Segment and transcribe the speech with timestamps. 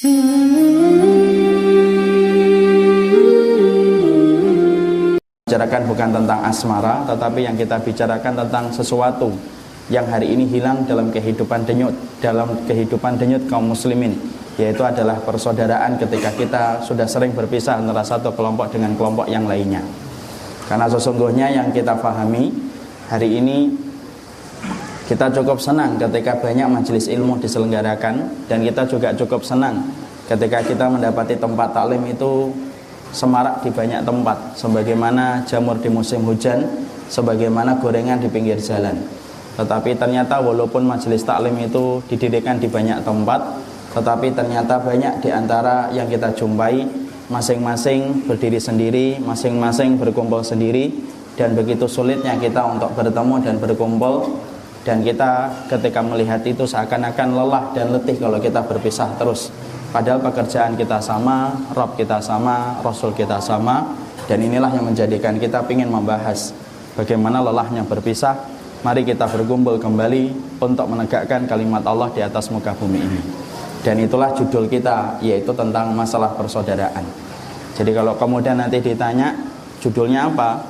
[0.00, 0.16] bicarakan
[5.92, 9.28] bukan tentang asmara tetapi yang kita bicarakan tentang sesuatu
[9.92, 11.92] yang hari ini hilang dalam kehidupan denyut
[12.24, 14.16] dalam kehidupan denyut kaum muslimin
[14.56, 19.84] yaitu adalah persaudaraan ketika kita sudah sering berpisah antara satu kelompok dengan kelompok yang lainnya.
[20.64, 22.52] Karena sesungguhnya yang kita pahami
[23.12, 23.89] hari ini
[25.10, 29.90] kita cukup senang ketika banyak majelis ilmu diselenggarakan dan kita juga cukup senang
[30.30, 32.54] ketika kita mendapati tempat taklim itu
[33.10, 36.62] semarak di banyak tempat sebagaimana jamur di musim hujan
[37.10, 38.94] sebagaimana gorengan di pinggir jalan.
[39.58, 43.42] Tetapi ternyata walaupun majelis taklim itu didirikan di banyak tempat
[43.90, 46.86] tetapi ternyata banyak di antara yang kita jumpai
[47.26, 50.94] masing-masing berdiri sendiri masing-masing berkumpul sendiri
[51.34, 54.30] dan begitu sulitnya kita untuk bertemu dan berkumpul
[54.80, 59.52] dan kita ketika melihat itu seakan-akan lelah dan letih kalau kita berpisah terus.
[59.90, 63.92] Padahal pekerjaan kita sama, Rob kita sama, Rasul kita sama.
[64.30, 66.54] Dan inilah yang menjadikan kita ingin membahas
[66.94, 68.34] Bagaimana lelahnya berpisah.
[68.80, 73.20] Mari kita berkumpul kembali Untuk menegakkan kalimat Allah di atas muka bumi ini.
[73.84, 77.04] Dan itulah judul kita Yaitu tentang masalah persaudaraan.
[77.74, 79.32] Jadi kalau kemudian nanti ditanya
[79.80, 80.60] Judulnya apa?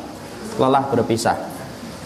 [0.57, 1.50] Lelah berpisah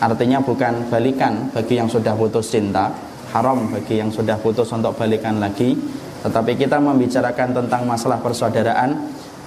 [0.02, 2.90] Artinya bukan balikan bagi yang sudah putus cinta
[3.34, 5.74] Haram bagi yang sudah putus untuk balikan lagi
[6.24, 8.96] tetapi kita membicarakan tentang masalah persaudaraan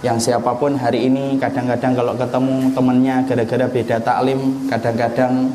[0.05, 5.49] yang siapa pun hari ini kadang-kadang kalau ketemu temannya gara-gara beda taklim, kadang-kadang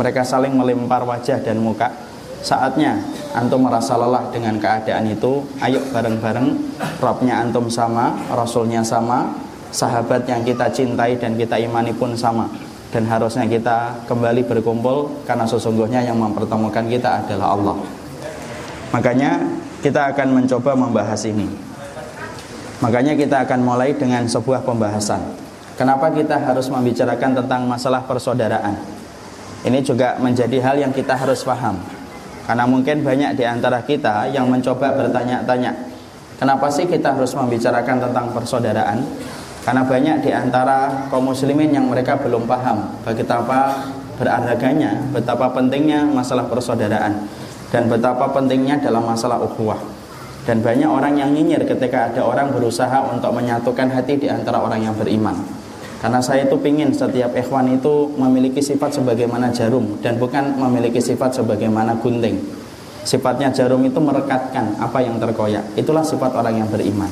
[0.00, 1.92] mereka saling melempar wajah dan muka.
[2.40, 2.96] Saatnya
[3.36, 6.48] antum merasa lelah dengan keadaan itu, ayo bareng-bareng
[7.04, 9.28] Robnya antum sama, Rasulnya sama,
[9.68, 12.48] sahabat yang kita cintai dan kita imani pun sama.
[12.92, 17.76] Dan harusnya kita kembali berkumpul karena sesungguhnya yang mempertemukan kita adalah Allah.
[18.92, 19.40] Makanya
[19.80, 21.48] kita akan mencoba membahas ini.
[22.84, 25.24] Makanya kita akan mulai dengan sebuah pembahasan.
[25.80, 28.76] Kenapa kita harus membicarakan tentang masalah persaudaraan?
[29.64, 31.80] Ini juga menjadi hal yang kita harus paham.
[32.44, 35.72] Karena mungkin banyak di antara kita yang mencoba bertanya-tanya,
[36.36, 39.00] kenapa sih kita harus membicarakan tentang persaudaraan?
[39.62, 43.86] Karena banyak di antara kaum muslimin yang mereka belum paham betapa
[44.18, 47.30] berharganya, betapa pentingnya masalah persaudaraan
[47.70, 49.78] dan betapa pentingnya dalam masalah ukhuwah.
[50.42, 54.82] Dan banyak orang yang nyinyir ketika ada orang berusaha untuk menyatukan hati di antara orang
[54.82, 55.38] yang beriman.
[56.02, 61.38] Karena saya itu pingin setiap ikhwan itu memiliki sifat sebagaimana jarum dan bukan memiliki sifat
[61.38, 62.42] sebagaimana gunting.
[63.06, 65.62] Sifatnya jarum itu merekatkan apa yang terkoyak.
[65.78, 67.06] Itulah sifat orang yang beriman.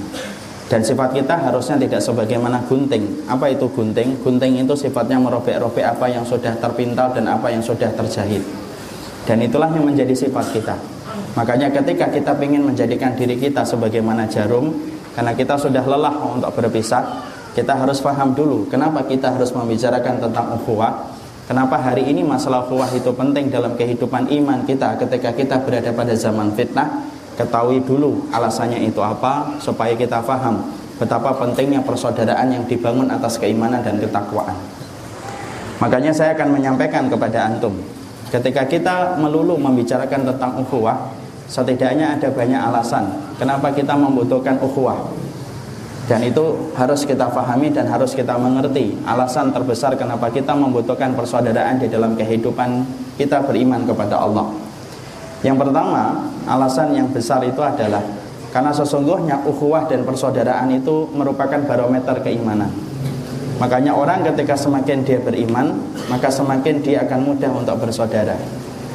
[0.71, 3.27] Dan sifat kita harusnya tidak sebagaimana gunting.
[3.27, 4.23] Apa itu gunting?
[4.23, 8.39] Gunting itu sifatnya merobek-robek apa yang sudah terpintal dan apa yang sudah terjahit.
[9.27, 10.79] Dan itulah yang menjadi sifat kita.
[11.35, 14.71] Makanya ketika kita ingin menjadikan diri kita sebagaimana jarum,
[15.11, 17.19] karena kita sudah lelah untuk berpisah,
[17.51, 21.19] kita harus paham dulu kenapa kita harus membicarakan tentang ukhuwah.
[21.51, 26.15] Kenapa hari ini masalah ukhuwah itu penting dalam kehidupan iman kita ketika kita berada pada
[26.15, 27.11] zaman fitnah?
[27.41, 30.61] Ketahui dulu alasannya itu apa supaya kita paham
[31.01, 34.53] betapa pentingnya persaudaraan yang dibangun atas keimanan dan ketakwaan.
[35.81, 37.73] Makanya saya akan menyampaikan kepada antum
[38.31, 41.11] Ketika kita melulu membicarakan tentang ukhuwah,
[41.51, 43.11] setidaknya ada banyak alasan
[43.43, 45.11] kenapa kita membutuhkan ukhuwah.
[46.07, 51.83] Dan itu harus kita pahami dan harus kita mengerti alasan terbesar kenapa kita membutuhkan persaudaraan
[51.83, 52.87] di dalam kehidupan
[53.19, 54.47] kita beriman kepada Allah.
[55.43, 58.01] Yang pertama, alasan yang besar itu adalah
[58.51, 62.71] karena sesungguhnya ukhuwah dan persaudaraan itu merupakan barometer keimanan.
[63.63, 65.77] Makanya orang ketika semakin dia beriman,
[66.09, 68.35] maka semakin dia akan mudah untuk bersaudara.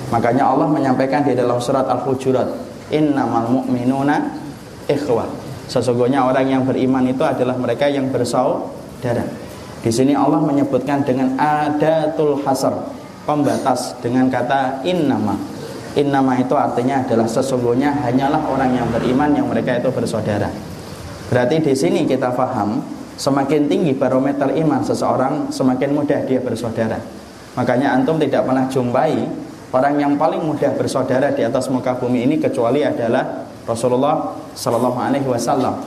[0.09, 2.49] Makanya Allah menyampaikan di dalam surat Al-Hujurat,
[2.89, 4.25] "Innamal mu'minuna
[4.89, 5.29] ikhwah."
[5.69, 9.25] Sesungguhnya orang yang beriman itu adalah mereka yang bersaudara.
[9.85, 12.89] Di sini Allah menyebutkan dengan adatul hasar,
[13.25, 15.37] pembatas dengan kata innama.
[15.95, 20.51] Innama itu artinya adalah sesungguhnya hanyalah orang yang beriman yang mereka itu bersaudara.
[21.31, 22.83] Berarti di sini kita paham
[23.15, 26.99] Semakin tinggi barometer iman seseorang, semakin mudah dia bersaudara.
[27.55, 29.23] Makanya antum tidak pernah jumpai
[29.71, 35.27] orang yang paling mudah bersaudara di atas muka bumi ini kecuali adalah Rasulullah Shallallahu Alaihi
[35.31, 35.79] Wasallam.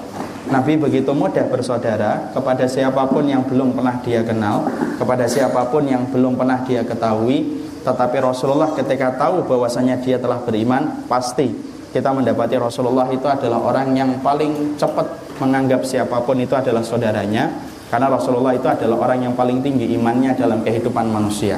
[0.49, 4.65] Nabi begitu mudah bersaudara kepada siapa pun yang belum pernah dia kenal,
[4.97, 7.58] kepada siapa pun yang belum pernah dia ketahui.
[7.83, 11.51] Tetapi Rasulullah ketika tahu bahwasanya dia telah beriman, pasti
[11.89, 17.49] kita mendapati Rasulullah itu adalah orang yang paling cepat menganggap siapa pun itu adalah saudaranya
[17.89, 21.57] karena Rasulullah itu adalah orang yang paling tinggi imannya dalam kehidupan manusia.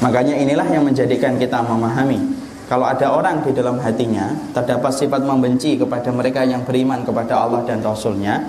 [0.00, 2.40] Makanya inilah yang menjadikan kita memahami
[2.70, 7.66] kalau ada orang di dalam hatinya terdapat sifat membenci kepada mereka yang beriman kepada Allah
[7.68, 8.40] dan Rasulnya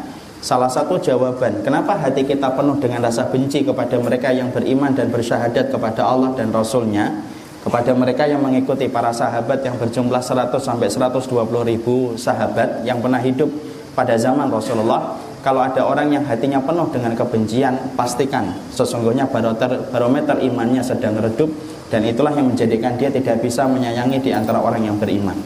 [0.41, 5.13] Salah satu jawaban kenapa hati kita penuh dengan rasa benci kepada mereka yang beriman dan
[5.13, 7.13] bersyahadat kepada Allah dan Rasulnya?
[7.61, 13.21] Kepada mereka yang mengikuti para sahabat yang berjumlah 100 sampai 120 ribu sahabat yang pernah
[13.21, 13.53] hidup
[13.93, 15.13] pada zaman Rasulullah
[15.45, 21.53] kalau ada orang yang hatinya penuh dengan kebencian pastikan sesungguhnya barometer, barometer imannya sedang redup
[21.93, 25.37] dan itulah yang menjadikan dia tidak bisa menyayangi di antara orang yang beriman.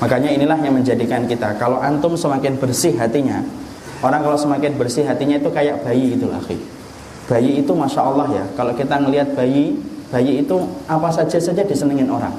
[0.00, 3.44] Makanya inilah yang menjadikan kita kalau antum semakin bersih hatinya
[4.04, 6.56] Orang kalau semakin bersih hatinya itu kayak bayi gitu akhi.
[7.26, 8.44] Bayi itu masya Allah ya.
[8.52, 9.80] Kalau kita ngelihat bayi,
[10.12, 12.32] bayi itu apa saja saja disenengin orang.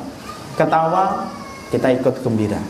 [0.53, 1.27] Ketawa
[1.73, 2.61] kita ikut gembira.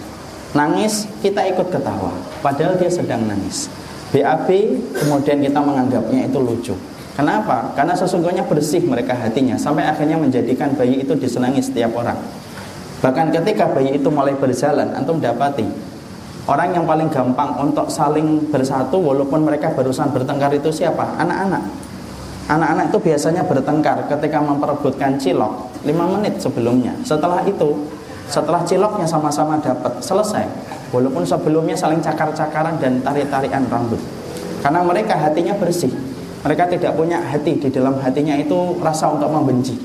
[0.55, 2.15] Nangis kita ikut ketawa.
[2.39, 3.67] Padahal dia sedang nangis.
[4.15, 4.47] BAB
[4.95, 6.75] kemudian kita menganggapnya itu lucu.
[7.19, 7.73] Kenapa?
[7.75, 12.15] Karena sesungguhnya bersih mereka hatinya sampai akhirnya menjadikan bayi itu disenangi setiap orang.
[13.03, 15.86] Bahkan ketika bayi itu mulai berjalan, antum dapati
[16.47, 21.03] Orang yang paling gampang untuk saling bersatu walaupun mereka barusan bertengkar itu siapa?
[21.19, 21.59] Anak-anak.
[22.47, 26.95] Anak-anak itu biasanya bertengkar ketika memperebutkan cilok 5 menit sebelumnya.
[27.03, 27.91] Setelah itu,
[28.31, 30.47] setelah ciloknya sama-sama dapat selesai.
[30.95, 33.99] Walaupun sebelumnya saling cakar-cakaran dan tarik-tarikan rambut.
[34.63, 35.91] Karena mereka hatinya bersih.
[36.47, 39.75] Mereka tidak punya hati di dalam hatinya itu rasa untuk membenci.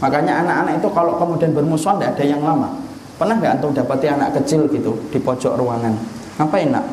[0.00, 2.85] Makanya anak-anak itu kalau kemudian bermusuhan tidak ada yang lama
[3.16, 5.96] Pernah nggak antum dapati anak kecil gitu di pojok ruangan?
[6.36, 6.84] Ngapain nak?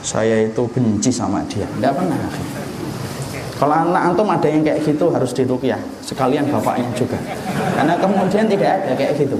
[0.00, 1.68] Saya itu benci sama dia.
[1.68, 2.16] Tidak pernah.
[3.60, 5.76] Kalau anak antum ada yang kayak gitu harus dirukyah.
[6.00, 7.20] Sekalian bapaknya juga.
[7.76, 9.36] Karena kemudian tidak ada kayak gitu.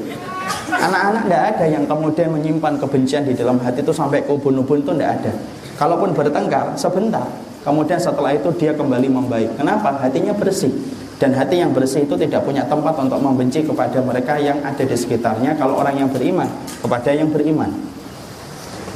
[0.68, 4.92] Anak-anak tidak ada yang kemudian menyimpan kebencian di dalam hati itu sampai ke ubun-ubun itu
[4.92, 5.32] tidak ada.
[5.80, 7.24] Kalaupun bertengkar sebentar,
[7.64, 9.56] kemudian setelah itu dia kembali membaik.
[9.56, 9.96] Kenapa?
[9.96, 10.68] Hatinya bersih.
[11.20, 14.96] Dan hati yang bersih itu tidak punya tempat untuk membenci kepada mereka yang ada di
[14.96, 15.52] sekitarnya.
[15.60, 16.48] Kalau orang yang beriman
[16.80, 17.68] kepada yang beriman.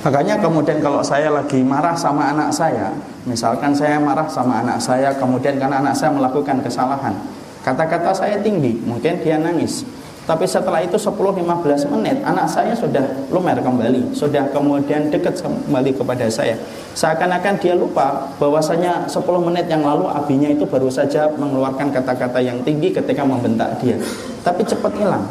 [0.05, 2.93] Makanya kemudian kalau saya lagi marah sama anak saya
[3.25, 7.17] Misalkan saya marah sama anak saya Kemudian karena anak saya melakukan kesalahan
[7.65, 9.81] Kata-kata saya tinggi Mungkin dia nangis
[10.25, 16.25] tapi setelah itu 10-15 menit anak saya sudah lumer kembali, sudah kemudian dekat kembali kepada
[16.32, 16.56] saya.
[16.97, 22.56] Seakan-akan dia lupa bahwasanya 10 menit yang lalu abinya itu baru saja mengeluarkan kata-kata yang
[22.65, 24.00] tinggi ketika membentak dia.
[24.41, 25.29] Tapi cepat hilang.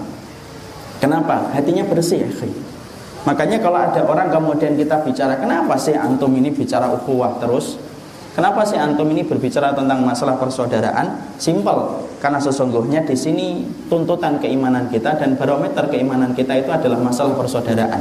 [1.01, 1.49] Kenapa?
[1.57, 2.31] Hatinya bersih ya.
[3.25, 7.81] Makanya kalau ada orang kemudian kita bicara, kenapa sih antum ini bicara ukhuwah terus?
[8.37, 11.33] Kenapa sih antum ini berbicara tentang masalah persaudaraan?
[11.41, 17.35] Simpel, karena sesungguhnya di sini tuntutan keimanan kita dan barometer keimanan kita itu adalah masalah
[17.35, 17.99] persaudaraan.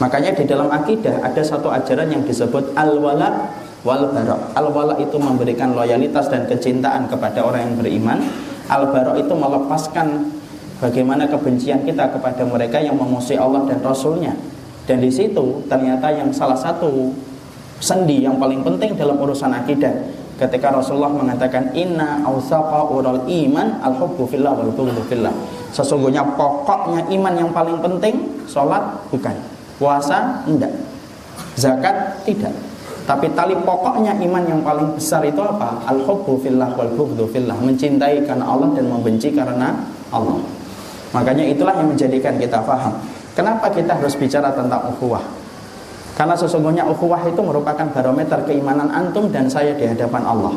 [0.00, 3.52] Makanya di dalam akidah ada satu ajaran yang disebut al-wala
[3.84, 4.56] wal bara.
[4.56, 8.18] Al-wala itu memberikan loyalitas dan kecintaan kepada orang yang beriman.
[8.72, 10.32] Al-bara itu melepaskan
[10.80, 14.32] bagaimana kebencian kita kepada mereka yang memusuhi Allah dan Rasulnya.
[14.88, 17.12] Dan di situ ternyata yang salah satu
[17.76, 19.92] sendi yang paling penting dalam urusan akidah
[20.40, 25.32] ketika Rasulullah mengatakan inna awsaqa ural iman al hubbu fillah wal bughdhu fillah.
[25.76, 28.16] Sesungguhnya pokoknya iman yang paling penting
[28.48, 28.80] sholat
[29.12, 29.36] bukan.
[29.76, 30.72] Puasa enggak.
[31.60, 32.56] Zakat tidak.
[33.04, 35.84] Tapi tali pokoknya iman yang paling besar itu apa?
[35.84, 37.60] Al hubbu fillah wal bughdhu fillah.
[37.60, 39.76] Mencintai karena Allah dan membenci karena
[40.08, 40.40] Allah.
[41.12, 42.96] Makanya itulah yang menjadikan kita faham.
[43.36, 45.39] Kenapa kita harus bicara tentang ukhuwah
[46.20, 50.52] karena sesungguhnya ukhuwah itu merupakan barometer keimanan antum dan saya di hadapan Allah.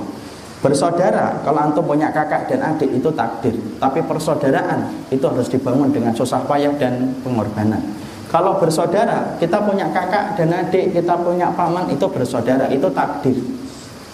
[0.60, 3.55] Bersaudara, kalau antum punya kakak dan adik itu takdir.
[3.79, 7.79] Tapi persaudaraan itu harus dibangun dengan susah payah dan pengorbanan.
[8.27, 13.39] Kalau bersaudara, kita punya kakak dan adik, kita punya paman itu bersaudara, itu takdir.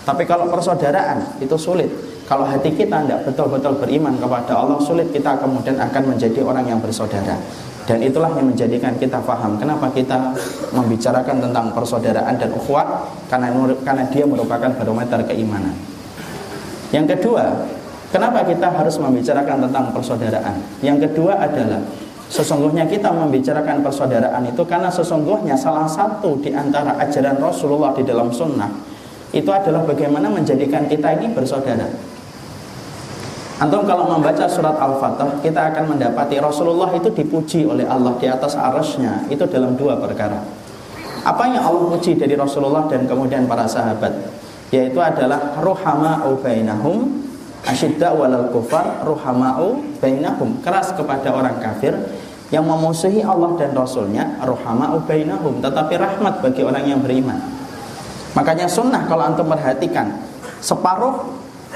[0.06, 1.90] Tapi kalau persaudaraan itu sulit.
[2.30, 6.78] Kalau hati kita tidak betul-betul beriman kepada Allah, sulit kita kemudian akan menjadi orang yang
[6.78, 7.42] bersaudara.
[7.90, 10.38] Dan itulah yang menjadikan kita paham kenapa kita
[10.78, 13.50] membicarakan tentang persaudaraan dan ukhuwah karena
[13.82, 15.74] karena dia merupakan barometer keimanan.
[16.94, 17.66] Yang kedua,
[18.14, 20.62] kenapa kita harus membicarakan tentang persaudaraan?
[20.86, 21.82] Yang kedua adalah
[22.30, 28.30] sesungguhnya kita membicarakan persaudaraan itu karena sesungguhnya salah satu di antara ajaran Rasulullah di dalam
[28.30, 28.70] sunnah
[29.34, 31.90] itu adalah bagaimana menjadikan kita ini bersaudara.
[33.60, 38.56] Antum kalau membaca surat Al-Fatah Kita akan mendapati Rasulullah itu dipuji oleh Allah di atas
[38.56, 39.28] arasnya.
[39.28, 40.40] Itu dalam dua perkara.
[41.28, 44.16] Apa yang Allah puji dari Rasulullah dan kemudian para sahabat?
[44.72, 47.28] Yaitu adalah Ruhama'u bainahum
[47.68, 50.64] Asyidda walal kufar Ruhama'u bainahum.
[50.64, 51.92] Keras kepada orang kafir
[52.56, 55.60] Yang memusuhi Allah dan Rasulnya Ruhama'u bainahum.
[55.60, 57.44] Tetapi rahmat bagi orang yang beriman.
[58.40, 60.16] Makanya sunnah kalau antum perhatikan
[60.64, 61.28] Separuh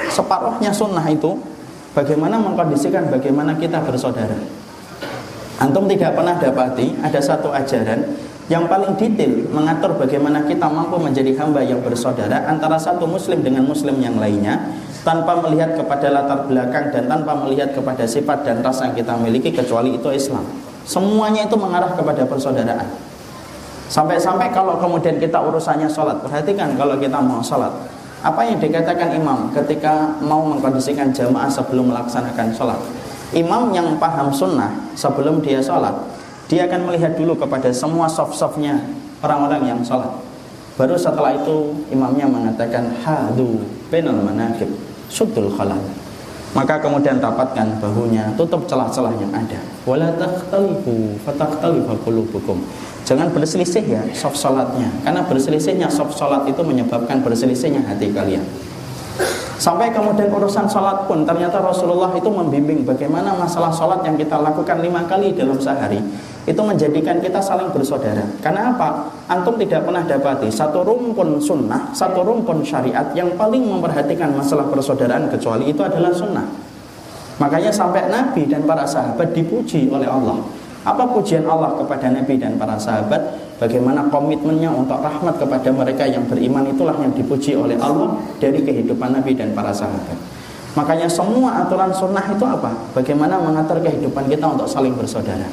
[0.08, 1.53] Separuhnya sunnah itu
[1.94, 4.34] Bagaimana mengkondisikan bagaimana kita bersaudara?
[5.62, 8.18] Antum tidak pernah dapati ada satu ajaran
[8.52, 13.64] yang paling detail mengatur bagaimana kita mampu menjadi hamba yang bersaudara antara satu muslim dengan
[13.64, 14.60] muslim yang lainnya
[15.06, 19.54] tanpa melihat kepada latar belakang dan tanpa melihat kepada sifat dan ras yang kita miliki
[19.54, 20.44] kecuali itu Islam.
[20.84, 22.90] Semuanya itu mengarah kepada persaudaraan.
[23.88, 27.70] Sampai-sampai kalau kemudian kita urusannya sholat, perhatikan kalau kita mau sholat,
[28.24, 32.80] apa yang dikatakan imam ketika mau mengkondisikan jamaah sebelum melaksanakan sholat?
[33.36, 35.92] Imam yang paham sunnah sebelum dia sholat,
[36.48, 38.80] dia akan melihat dulu kepada semua soft-softnya
[39.20, 40.08] orang-orang yang sholat.
[40.80, 43.60] Baru setelah itu imamnya mengatakan hadu
[43.92, 44.72] penal manakib
[45.12, 45.84] sudul khalal.
[46.54, 49.58] Maka kemudian rapatkan bahunya, tutup celah-celah yang ada.
[49.90, 52.62] Wala takhtalifu fatakhtalifa qulubukum.
[53.04, 58.44] Jangan berselisih ya soft salatnya Karena berselisihnya soft salat itu menyebabkan berselisihnya hati kalian.
[59.60, 64.80] Sampai kemudian urusan salat pun Ternyata Rasulullah itu membimbing bagaimana masalah salat yang kita lakukan
[64.80, 66.00] lima kali dalam sehari
[66.48, 68.24] Itu menjadikan kita saling bersaudara.
[68.40, 69.12] Karena apa?
[69.28, 75.28] Antum tidak pernah dapati Satu rumpun sunnah, satu rumpun syariat Yang paling memperhatikan masalah persaudaraan
[75.28, 76.48] Kecuali itu adalah sunnah.
[77.38, 82.60] Makanya sampai Nabi dan para sahabat dipuji oleh Allah apa pujian Allah kepada Nabi dan
[82.60, 83.40] para sahabat?
[83.56, 89.16] Bagaimana komitmennya untuk rahmat kepada mereka yang beriman itulah yang dipuji oleh Allah dari kehidupan
[89.16, 90.20] Nabi dan para sahabat.
[90.76, 92.76] Makanya semua aturan sunnah itu apa?
[92.92, 95.48] Bagaimana mengatur kehidupan kita untuk saling bersaudara.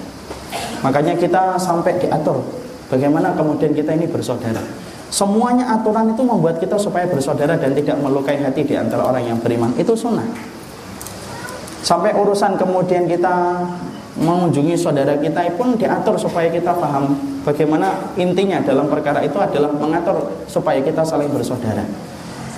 [0.83, 2.41] Makanya kita sampai diatur
[2.91, 4.65] bagaimana kemudian kita ini bersaudara.
[5.11, 9.39] Semuanya aturan itu membuat kita supaya bersaudara dan tidak melukai hati di antara orang yang
[9.39, 9.71] beriman.
[9.79, 10.27] Itu sunnah.
[11.83, 13.61] Sampai urusan kemudian kita
[14.19, 17.15] mengunjungi saudara kita pun diatur supaya kita paham
[17.47, 21.87] bagaimana intinya dalam perkara itu adalah mengatur supaya kita saling bersaudara.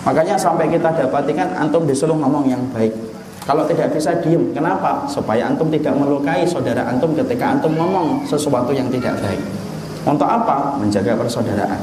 [0.03, 2.91] Makanya sampai kita dapatikan antum disuruh ngomong yang baik.
[3.43, 5.03] Kalau tidak bisa diem, kenapa?
[5.11, 9.43] Supaya antum tidak melukai saudara antum ketika antum ngomong sesuatu yang tidak baik.
[10.03, 10.79] Untuk apa?
[10.79, 11.79] Menjaga persaudaraan.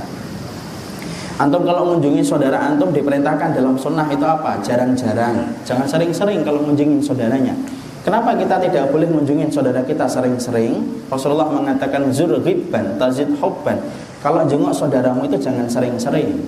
[1.39, 4.59] Antum kalau mengunjungi saudara antum diperintahkan dalam sunnah itu apa?
[4.59, 5.55] Jarang-jarang.
[5.63, 7.55] Jangan sering-sering kalau mengunjungi saudaranya.
[7.99, 11.03] Kenapa kita tidak boleh mengunjungi saudara kita sering-sering?
[11.11, 13.75] Rasulullah mengatakan zur ghibban tazid hubban.
[14.23, 16.39] Kalau jenguk saudaramu itu jangan sering-sering.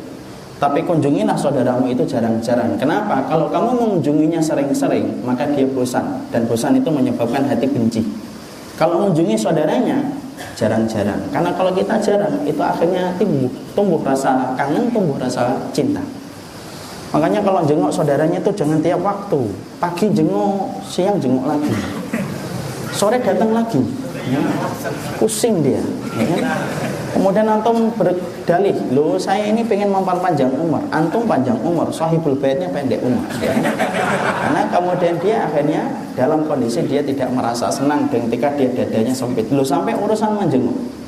[0.62, 2.78] Tapi kunjungilah saudaramu itu jarang-jarang.
[2.78, 3.26] Kenapa?
[3.26, 8.06] Kalau kamu mengunjunginya sering-sering, maka dia bosan dan bosan itu menyebabkan hati benci.
[8.78, 9.98] Kalau mengunjungi saudaranya
[10.54, 11.18] jarang-jarang.
[11.34, 16.02] Karena kalau kita jarang, itu akhirnya tumbuh, tumbuh rasa kangen, tumbuh rasa cinta.
[17.12, 19.42] Makanya kalau jenguk saudaranya itu jangan tiap waktu.
[19.84, 21.76] Pagi jenguk, siang jenguk lagi.
[22.96, 23.84] Sore datang lagi.
[24.32, 24.40] Ya.
[25.20, 25.84] Pusing dia.
[26.16, 26.56] Ya.
[27.12, 30.80] Kemudian antum berdalih, lo saya ini pengen memperpanjang umur.
[30.96, 33.28] Antum panjang umur, sahibul baitnya pendek umur.
[33.44, 33.60] Ya.
[34.40, 35.84] Karena kemudian dia akhirnya
[36.16, 39.52] dalam kondisi dia tidak merasa senang ketika dia dadanya sempit.
[39.52, 41.01] Lo sampai urusan menjenguk.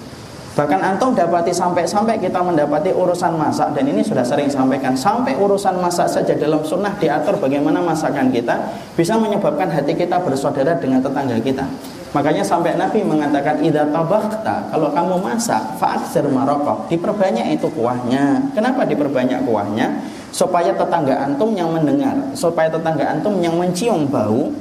[0.53, 5.81] Bahkan antum dapati sampai-sampai kita mendapati urusan masak dan ini sudah sering sampaikan sampai urusan
[5.81, 8.61] masak saja dalam sunnah diatur bagaimana masakan kita
[8.93, 11.65] bisa menyebabkan hati kita bersaudara dengan tetangga kita.
[12.13, 18.53] Makanya sampai Nabi mengatakan idza tabakta kalau kamu masak fa'aksir marokok diperbanyak itu kuahnya.
[18.53, 20.05] Kenapa diperbanyak kuahnya?
[20.29, 24.53] Supaya tetangga antum yang mendengar, supaya tetangga antum yang mencium bau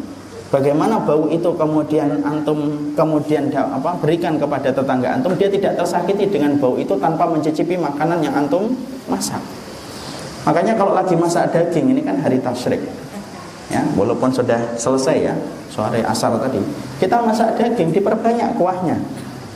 [0.53, 6.53] Bagaimana bau itu kemudian antum kemudian apa berikan kepada tetangga antum dia tidak tersakiti dengan
[6.61, 8.69] bau itu tanpa mencicipi makanan yang antum
[9.09, 9.41] masak.
[10.45, 12.85] Makanya kalau lagi masak daging ini kan hari tasyrik.
[13.73, 15.35] Ya, walaupun sudah selesai ya
[15.73, 16.61] sore asar tadi,
[17.01, 19.01] kita masak daging diperbanyak kuahnya.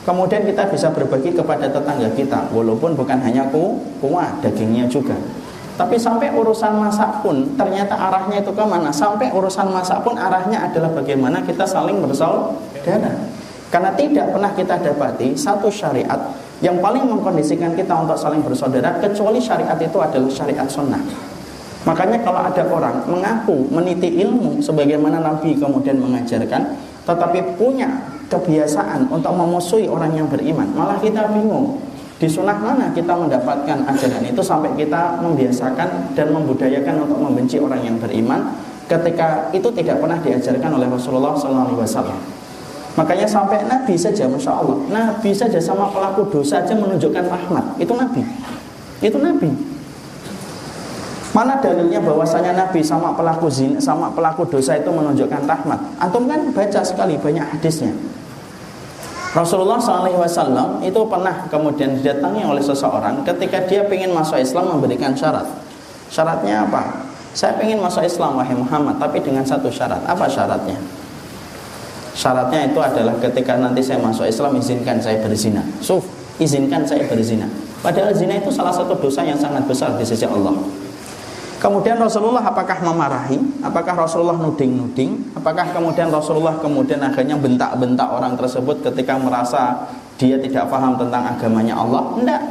[0.08, 5.12] Kemudian kita bisa berbagi kepada tetangga kita walaupun bukan hanya ku, kuah dagingnya juga.
[5.76, 8.88] Tapi sampai urusan masak pun ternyata arahnya itu ke mana?
[8.88, 13.12] Sampai urusan masak pun arahnya adalah bagaimana kita saling bersaudara.
[13.68, 16.32] Karena tidak pernah kita dapati satu syariat
[16.64, 21.02] yang paling mengkondisikan kita untuk saling bersaudara kecuali syariat itu adalah syariat sunnah.
[21.84, 26.72] Makanya kalau ada orang mengaku meniti ilmu sebagaimana Nabi kemudian mengajarkan,
[27.04, 31.78] tetapi punya kebiasaan untuk memusuhi orang yang beriman, malah kita bingung
[32.16, 37.84] di sunnah mana kita mendapatkan ajaran itu sampai kita membiasakan dan membudayakan untuk membenci orang
[37.84, 38.56] yang beriman
[38.88, 42.16] ketika itu tidak pernah diajarkan oleh Rasulullah SAW.
[42.96, 47.76] Makanya sampai Nabi saja, masya Allah, Nabi saja sama pelaku dosa saja menunjukkan rahmat.
[47.76, 48.24] Itu Nabi,
[49.04, 49.52] itu Nabi.
[51.36, 56.00] Mana dalilnya bahwasanya Nabi sama pelaku zina, sama pelaku dosa itu menunjukkan rahmat?
[56.00, 57.92] Antum kan baca sekali banyak hadisnya.
[59.36, 65.44] Rasulullah SAW itu pernah kemudian didatangi oleh seseorang ketika dia ingin masuk Islam memberikan syarat.
[66.08, 67.04] Syaratnya apa?
[67.36, 70.00] Saya ingin masuk Islam wahai Muhammad, tapi dengan satu syarat.
[70.08, 70.80] Apa syaratnya?
[72.16, 75.60] Syaratnya itu adalah ketika nanti saya masuk Islam izinkan saya berzina.
[75.84, 76.08] Suf,
[76.40, 77.44] izinkan saya berzina.
[77.84, 80.56] Padahal zina itu salah satu dosa yang sangat besar di sisi Allah.
[81.56, 83.40] Kemudian Rasulullah apakah memarahi?
[83.64, 85.32] Apakah Rasulullah nuding-nuding?
[85.32, 89.88] Apakah kemudian Rasulullah kemudian akhirnya bentak-bentak orang tersebut ketika merasa
[90.20, 92.12] dia tidak paham tentang agamanya Allah?
[92.20, 92.42] Tidak.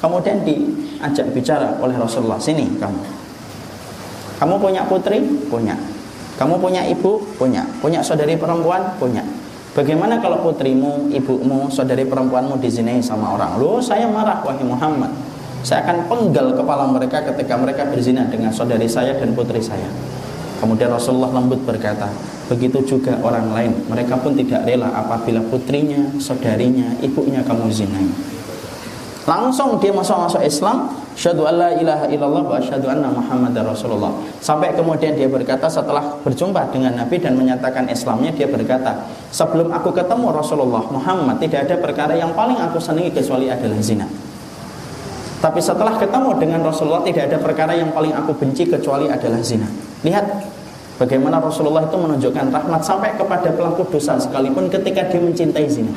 [0.00, 3.02] Kemudian diajak bicara oleh Rasulullah, sini kamu.
[4.40, 5.20] Kamu punya putri?
[5.50, 5.76] Punya.
[6.38, 7.18] Kamu punya ibu?
[7.36, 7.66] Punya.
[7.82, 8.94] Punya saudari perempuan?
[8.96, 9.26] Punya.
[9.74, 13.60] Bagaimana kalau putrimu, ibumu, saudari perempuanmu dizinai sama orang?
[13.60, 15.10] Loh, saya marah wahai Muhammad.
[15.66, 19.90] Saya akan penggal kepala mereka ketika mereka berzina dengan saudari saya dan putri saya.
[20.58, 22.10] Kemudian Rasulullah lembut berkata,
[22.50, 23.72] begitu juga orang lain.
[23.86, 28.10] Mereka pun tidak rela apabila putrinya, saudarinya, ibunya kamu zinai.
[29.28, 34.08] Langsung dia masuk-masuk Islam, syahadu alla ilaha illallah wa syahadu anna muhammadar rasulullah.
[34.40, 39.92] Sampai kemudian dia berkata setelah berjumpa dengan Nabi dan menyatakan Islamnya, dia berkata, sebelum aku
[39.92, 44.08] ketemu Rasulullah Muhammad, tidak ada perkara yang paling aku senangi kecuali adalah zina.
[45.38, 49.70] Tapi setelah ketemu dengan Rasulullah tidak ada perkara yang paling aku benci kecuali adalah zina.
[50.02, 50.26] Lihat
[50.98, 55.94] bagaimana Rasulullah itu menunjukkan rahmat sampai kepada pelaku dosa sekalipun ketika dia mencintai zina.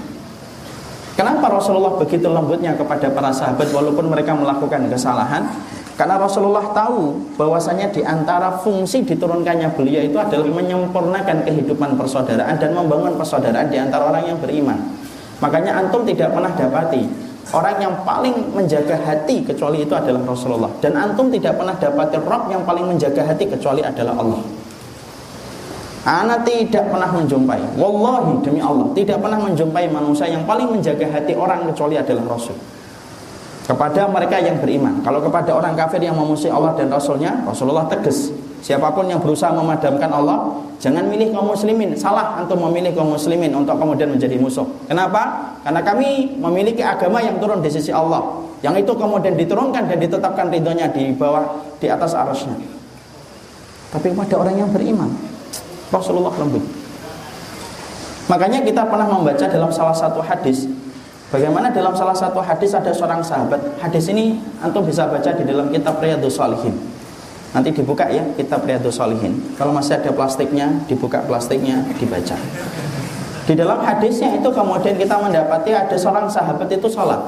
[1.17, 5.49] Kenapa Rasulullah begitu lembutnya kepada para sahabat walaupun mereka melakukan kesalahan?
[5.97, 12.73] Karena Rasulullah tahu bahwasanya di antara fungsi diturunkannya beliau itu adalah menyempurnakan kehidupan persaudaraan dan
[12.73, 14.77] membangun persaudaraan di antara orang yang beriman.
[15.41, 20.71] Makanya antum tidak pernah dapati orang yang paling menjaga hati kecuali itu adalah Rasulullah.
[20.79, 24.41] Dan antum tidak pernah dapati roh yang paling menjaga hati kecuali adalah Allah.
[26.01, 27.77] Ana tidak pernah menjumpai.
[27.77, 32.57] Wallahi demi Allah Tidak pernah menjumpai manusia yang paling menjaga hati orang Kecuali adalah Rasul.
[33.69, 35.05] Kepada mereka yang beriman.
[35.05, 39.49] Kalau kepada orang kafir yang memusuhi Allah dan Rasulnya Rasulullah tegas Siapa pun yang berusaha
[39.49, 41.93] memadamkan Allah Jangan milih kaum muslimin.
[41.93, 44.65] Salah untuk memilih kaum muslimin Untuk kemudian menjadi musuh.
[44.89, 45.53] Kenapa?
[45.61, 48.41] Karena kami memiliki agama yang turun di sisi Allah.
[48.65, 52.57] Yang itu kemudian diturunkan dan ditetapkan ridhonya Di bawah, di atas arusnya.
[53.93, 55.09] Tapi kepada orang yang beriman
[55.93, 56.63] Rasulullah lembut.
[58.25, 60.65] Makanya kita pernah membaca dalam salah satu hadis
[61.31, 63.79] Bagaimana dalam salah satu hadis ada seorang sahabat.
[63.79, 66.90] Hadis ini antum bisa baca di dalam kitab Riyadus Salihin
[67.51, 72.39] Nanti dibuka ya kitab Riyadus Salihin Kalau masih ada plastiknya, dibuka plastiknya, dibaca.
[73.43, 77.19] Di dalam hadisnya itu kemudian kita mendapati ada seorang sahabat itu sholat.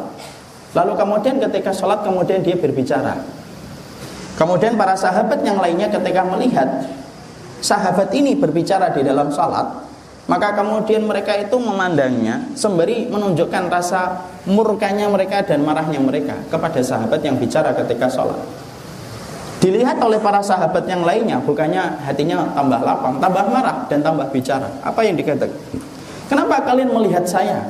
[0.72, 3.20] Lalu kemudian ketika sholat kemudian dia berbicara.
[4.40, 6.88] Kemudian para sahabat yang lainnya ketika melihat
[7.60, 9.68] sahabat ini berbicara di dalam salat,
[10.26, 17.20] maka kemudian mereka itu memandangnya sembari menunjukkan rasa murkanya mereka dan marahnya mereka kepada sahabat
[17.22, 18.63] yang bicara ketika sholat.
[19.64, 24.68] Dilihat oleh para sahabat yang lainnya, bukannya hatinya tambah lapang, tambah marah dan tambah bicara.
[24.84, 25.56] Apa yang dikatakan?
[26.28, 27.64] Kenapa kalian melihat saya?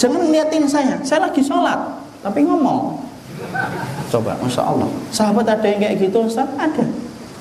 [0.00, 1.76] Jangan liatin saya, saya lagi sholat,
[2.24, 3.04] tapi ngomong.
[4.08, 4.88] Coba, masya Allah.
[5.12, 6.48] Sahabat ada yang kayak gitu, Ustaz?
[6.56, 6.88] Ada.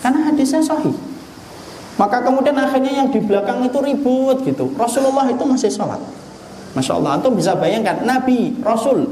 [0.04, 0.92] Karena hadisnya sahih.
[1.96, 4.76] Maka kemudian akhirnya yang di belakang itu ribut gitu.
[4.76, 6.04] Rasulullah itu masih sholat.
[6.76, 9.08] Masya Allah, itu bisa bayangkan Nabi, Rasul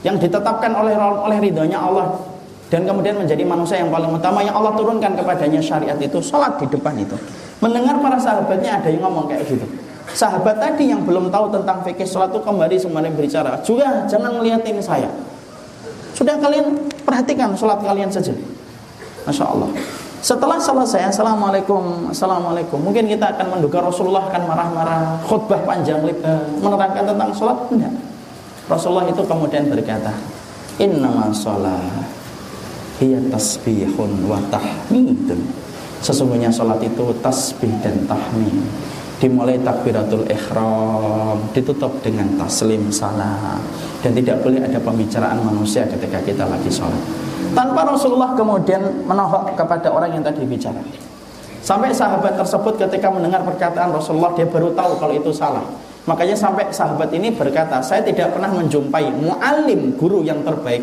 [0.00, 2.29] yang ditetapkan oleh oleh ridhonya Allah
[2.70, 6.70] dan kemudian menjadi manusia yang paling utama yang Allah turunkan kepadanya syariat itu sholat di
[6.70, 7.18] depan itu.
[7.58, 9.66] Mendengar para sahabatnya ada yang ngomong kayak gitu.
[10.14, 13.58] Sahabat tadi yang belum tahu tentang fikih sholat itu kembali semuanya berbicara.
[13.66, 15.10] Juga jangan ngeliatin saya.
[16.14, 18.30] Sudah kalian perhatikan sholat kalian saja.
[19.26, 19.70] Masya Allah.
[20.20, 26.04] Setelah selesai Assalamualaikum Assalamualaikum Mungkin kita akan menduga Rasulullah akan marah-marah Khutbah panjang
[26.60, 27.96] Menerangkan tentang sholat Enggak
[28.68, 30.12] Rasulullah itu kemudian berkata
[30.76, 32.09] Innama sholat
[33.00, 35.40] Hiya tasbihun wa tahmidun
[36.04, 38.52] Sesungguhnya sholat itu tasbih dan tahmid
[39.16, 43.60] Dimulai takbiratul ikhram Ditutup dengan taslim salam
[44.04, 49.90] Dan tidak boleh ada pembicaraan manusia ketika kita lagi sholat tanpa Rasulullah kemudian menohok kepada
[49.90, 50.78] orang yang tadi bicara.
[51.60, 55.66] Sampai sahabat tersebut ketika mendengar perkataan Rasulullah dia baru tahu kalau itu salah.
[56.08, 60.80] Makanya sampai sahabat ini berkata, saya tidak pernah menjumpai mu'alim guru yang terbaik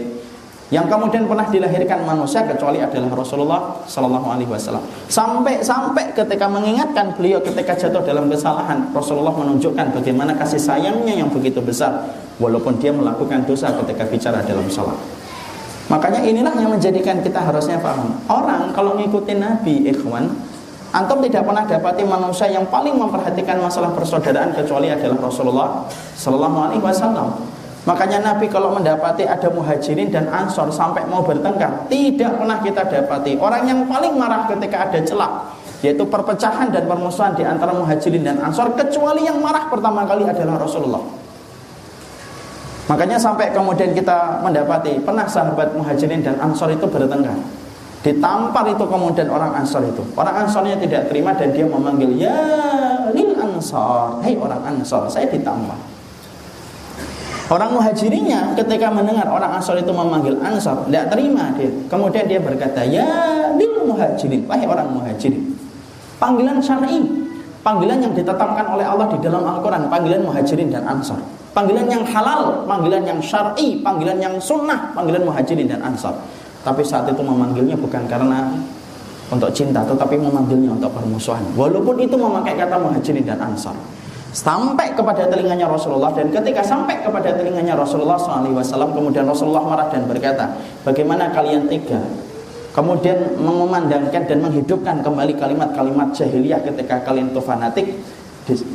[0.67, 4.83] yang kemudian pernah dilahirkan manusia kecuali adalah Rasulullah Sallallahu Alaihi Wasallam.
[5.07, 11.31] Sampai sampai ketika mengingatkan beliau ketika jatuh dalam kesalahan, Rasulullah menunjukkan bagaimana kasih sayangnya yang
[11.31, 14.99] begitu besar, walaupun dia melakukan dosa ketika bicara dalam salat.
[15.87, 18.19] Makanya inilah yang menjadikan kita harusnya paham.
[18.27, 20.35] Orang kalau ngikutin Nabi, ikhwan,
[20.91, 25.87] antum tidak pernah dapati manusia yang paling memperhatikan masalah persaudaraan kecuali adalah Rasulullah
[26.19, 27.55] Sallallahu Alaihi Wasallam.
[27.87, 33.39] Makanya Nabi kalau mendapati ada muhajirin dan ansor sampai mau bertengkar, tidak pernah kita dapati.
[33.39, 35.31] Orang yang paling marah ketika ada celak
[35.79, 40.59] yaitu perpecahan dan permusuhan di antara muhajirin dan ansor kecuali yang marah pertama kali adalah
[40.59, 40.99] Rasulullah.
[42.91, 47.39] Makanya sampai kemudian kita mendapati pernah sahabat muhajirin dan ansor itu bertengkar?
[48.03, 50.03] Ditampar itu kemudian orang ansor itu.
[50.17, 52.35] Orang ansornya tidak terima dan dia memanggil ya
[53.15, 54.19] lil ansor.
[54.27, 55.96] Hei orang ansor saya ditampar
[57.47, 61.71] Orang muhajirinya ketika mendengar orang Ansor itu memanggil Ansor, tidak terima dia.
[61.87, 63.07] Kemudian dia berkata, "Ya
[63.55, 65.55] lil muhajirin, wahai orang muhajirin."
[66.19, 66.99] Panggilan syar'i,
[67.63, 71.23] panggilan yang ditetapkan oleh Allah di dalam Al-Qur'an, panggilan muhajirin dan Ansor.
[71.55, 76.19] Panggilan yang halal, panggilan yang syar'i, panggilan yang sunnah, panggilan muhajirin dan Ansor.
[76.67, 78.43] Tapi saat itu memanggilnya bukan karena
[79.31, 81.47] untuk cinta, tetapi memanggilnya untuk permusuhan.
[81.55, 83.77] Walaupun itu memakai kata muhajirin dan Ansor
[84.37, 86.13] sampai kepada telinganya Rasulullah.
[86.13, 90.53] Dan ketika sampai kepada telinganya Rasulullah SAW kemudian Rasulullah marah dan berkata
[90.85, 91.97] bagaimana kalian tiga
[92.77, 97.87] kemudian memandangkan dan menghidupkan kembali kalimat-kalimat jahiliyah ketika kalian itu fanatik.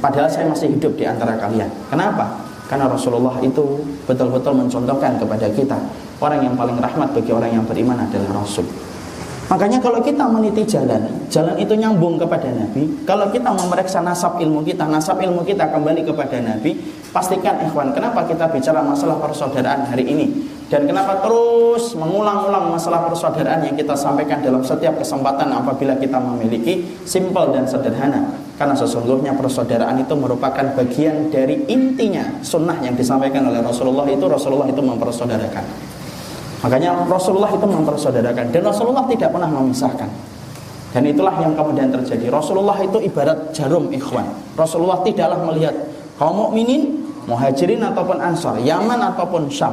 [0.03, 1.71] Padahal saya masih hidup di antara kalian.
[1.89, 2.53] Kenapa?
[2.73, 5.77] karena Rasulullah itu betul-betul mencontohkan kepada kita
[6.25, 8.65] orang yang paling rahmat bagi orang yang beriman adalah Rasul
[9.53, 12.89] Makanya kalau kita meniti jalan, jalan itu nyambung kepada Nabi.
[13.05, 16.73] Kalau kita memeriksa nasab ilmu kita, nasab ilmu kita kembali kepada Nabi,
[17.13, 20.49] pastikan ikhwan, kenapa kita bicara masalah persaudaraan hari ini?
[20.73, 27.05] Dan kenapa terus mengulang-ulang masalah persaudaraan yang kita sampaikan dalam setiap kesempatan apabila kita memiliki
[27.05, 28.33] simple dan sederhana.
[28.57, 34.73] Karena sesungguhnya persaudaraan itu merupakan bagian dari intinya sunnah yang disampaikan oleh Rasulullah itu Rasulullah
[34.73, 35.93] itu mempersaudarakan.
[36.63, 40.11] Makanya Rasulullah itu mempersaudarakan dan Rasulullah tidak pernah memisahkan.
[40.93, 42.29] Dan itulah yang kemudian terjadi.
[42.29, 44.29] Rasulullah itu ibarat jarum ikhwan.
[44.55, 45.73] Rasulullah tidaklah melihat
[46.21, 49.73] kaum mukminin, muhajirin ataupun ansar, Yaman ataupun Syam.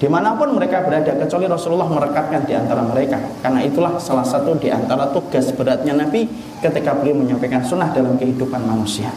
[0.00, 3.20] Di mana pun mereka berada, kecuali Rasulullah merekatkan di antara mereka.
[3.44, 6.24] Karena itulah salah satu di antara tugas beratnya Nabi
[6.64, 9.12] ketika beliau menyampaikan sunnah dalam kehidupan manusia.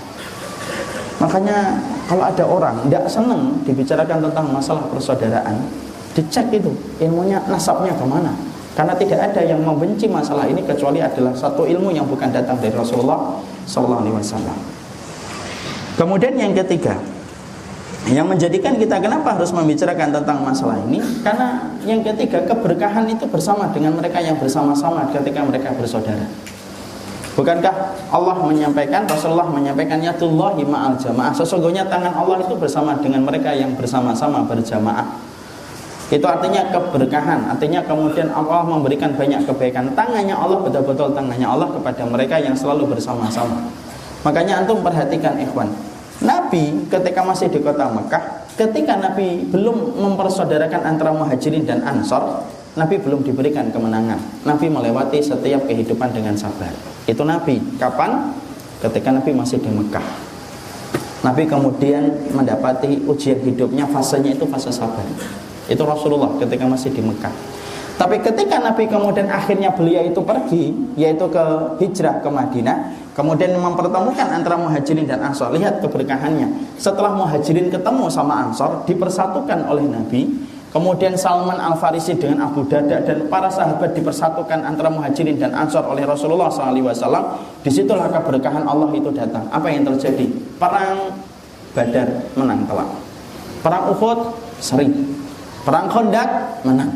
[1.23, 5.55] Makanya kalau ada orang tidak senang dibicarakan tentang masalah persaudaraan,
[6.13, 6.71] dicek itu
[7.01, 8.33] ilmunya nasabnya ke mana
[8.73, 12.73] karena tidak ada yang membenci masalah ini kecuali adalah satu ilmu yang bukan datang dari
[12.73, 13.37] Rasulullah
[13.69, 14.57] Sallallahu Alaihi Wasallam.
[15.93, 16.97] Kemudian yang ketiga,
[18.09, 20.97] yang menjadikan kita kenapa harus membicarakan tentang masalah ini?
[21.21, 26.25] Karena yang ketiga keberkahan itu bersama dengan mereka yang bersama-sama ketika mereka bersaudara.
[27.33, 27.73] Bukankah
[28.09, 33.73] Allah menyampaikan Rasulullah menyampaikan yatullahi ma'al jamaah Sesungguhnya tangan Allah itu bersama dengan mereka yang
[33.73, 35.32] bersama-sama berjamaah
[36.11, 39.95] itu artinya keberkahan, artinya kemudian Allah memberikan banyak kebaikan.
[39.95, 43.71] Tangannya Allah betul-betul tangannya Allah kepada mereka yang selalu bersama-sama.
[44.27, 45.71] Makanya antum perhatikan ikhwan.
[46.23, 52.97] Nabi ketika masih di kota Mekah, ketika Nabi belum mempersaudarakan antara muhajirin dan ansor, Nabi
[52.97, 54.17] belum diberikan kemenangan.
[54.47, 56.73] Nabi melewati setiap kehidupan dengan sabar.
[57.05, 57.61] Itu Nabi.
[57.77, 58.33] Kapan?
[58.81, 60.03] Ketika Nabi masih di Mekah.
[61.23, 65.05] Nabi kemudian mendapati ujian hidupnya fasenya itu fase sabar.
[65.71, 67.31] Itu Rasulullah ketika masih di Mekah.
[67.93, 71.45] Tapi ketika Nabi kemudian akhirnya beliau itu pergi, yaitu ke
[71.77, 72.77] hijrah ke Madinah,
[73.13, 75.53] kemudian mempertemukan antara muhajirin dan ansor.
[75.53, 76.73] Lihat keberkahannya.
[76.81, 80.25] Setelah muhajirin ketemu sama ansor, dipersatukan oleh Nabi.
[80.73, 85.85] Kemudian Salman Al Farisi dengan Abu Dada dan para sahabat dipersatukan antara muhajirin dan ansor
[85.85, 87.37] oleh Rasulullah SAW.
[87.61, 89.45] Di situlah keberkahan Allah itu datang.
[89.53, 90.25] Apa yang terjadi?
[90.57, 91.13] Perang
[91.77, 92.89] Badar menang telak.
[93.61, 95.22] Perang Uhud sering
[95.63, 96.91] Perang Khandaq menang.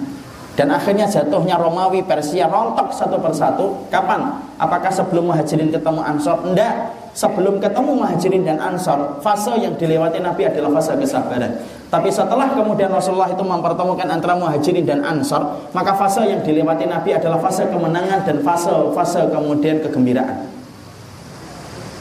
[0.57, 3.77] Dan akhirnya jatuhnya Romawi, Persia rontok satu persatu.
[3.93, 4.41] Kapan?
[4.57, 6.41] Apakah sebelum Muhajirin ketemu Ansor?
[6.41, 6.97] Enggak.
[7.13, 11.49] Sebelum ketemu Muhajirin dan Ansor, fase yang dilewati Nabi adalah fase kesabaran.
[11.89, 17.17] Tapi setelah kemudian Rasulullah itu mempertemukan antara Muhajirin dan Ansor, maka fase yang dilewati Nabi
[17.17, 20.56] adalah fase kemenangan dan fase fase kemudian kegembiraan.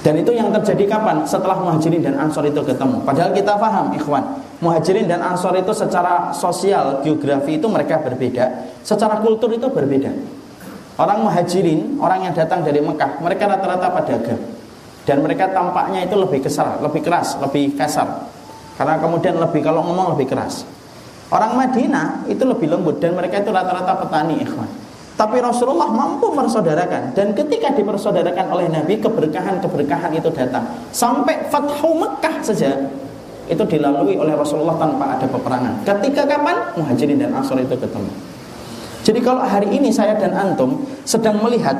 [0.07, 1.27] Dan itu yang terjadi kapan?
[1.27, 3.03] Setelah Muhajirin dan Ansor itu ketemu.
[3.03, 4.23] Padahal kita paham, ikhwan,
[4.63, 10.15] Muhajirin dan Ansor itu secara sosial, geografi itu mereka berbeda, secara kultur itu berbeda.
[10.95, 14.43] Orang Muhajirin, orang yang datang dari Mekah, mereka rata-rata pedagang.
[15.03, 18.31] Dan mereka tampaknya itu lebih kesal, lebih keras, lebih kasar.
[18.79, 20.63] Karena kemudian lebih kalau ngomong lebih keras.
[21.35, 24.86] Orang Madinah itu lebih lembut dan mereka itu rata-rata petani, ikhwan.
[25.17, 32.45] Tapi Rasulullah mampu mempersaudarakan dan ketika dipersaudarakan oleh Nabi keberkahan-keberkahan itu datang sampai Fathu Mekah
[32.45, 32.77] saja
[33.49, 35.73] itu dilalui oleh Rasulullah tanpa ada peperangan.
[35.89, 36.57] Ketika kapan?
[36.77, 38.13] Muhajirin dan Ansor itu ketemu.
[39.07, 41.79] Jadi kalau hari ini saya dan antum sedang melihat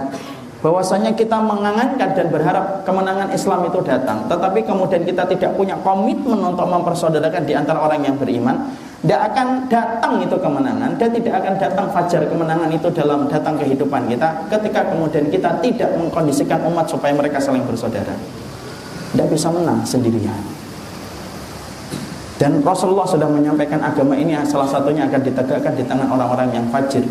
[0.63, 6.39] bahwasanya kita mengangankan dan berharap kemenangan Islam itu datang, tetapi kemudian kita tidak punya komitmen
[6.41, 8.71] untuk mempersaudarakan di antara orang yang beriman,
[9.05, 14.09] tidak akan datang itu kemenangan dan tidak akan datang fajar kemenangan itu dalam datang kehidupan
[14.09, 18.17] kita ketika kemudian kita tidak mengkondisikan umat supaya mereka saling bersaudara.
[19.13, 20.41] Tidak bisa menang sendirian.
[22.37, 27.05] Dan Rasulullah sudah menyampaikan agama ini salah satunya akan ditegakkan di tangan orang-orang yang fajir.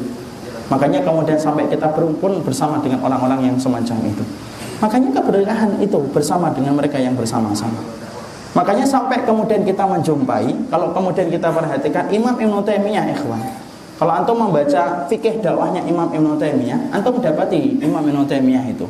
[0.69, 4.25] Makanya kemudian sampai kita berumpun bersama dengan orang-orang yang semacam itu.
[4.81, 8.05] Makanya keberkahan itu bersama dengan mereka yang bersama-sama
[8.55, 13.43] Makanya sampai kemudian kita menjumpai, kalau kemudian kita perhatikan Imam Ibn Taimiyah ikhwan.
[13.95, 18.87] Kalau antum membaca fikih dakwahnya Imam Ibn Taimiyah, antum mendapati Imam Ibn Taimiyah itu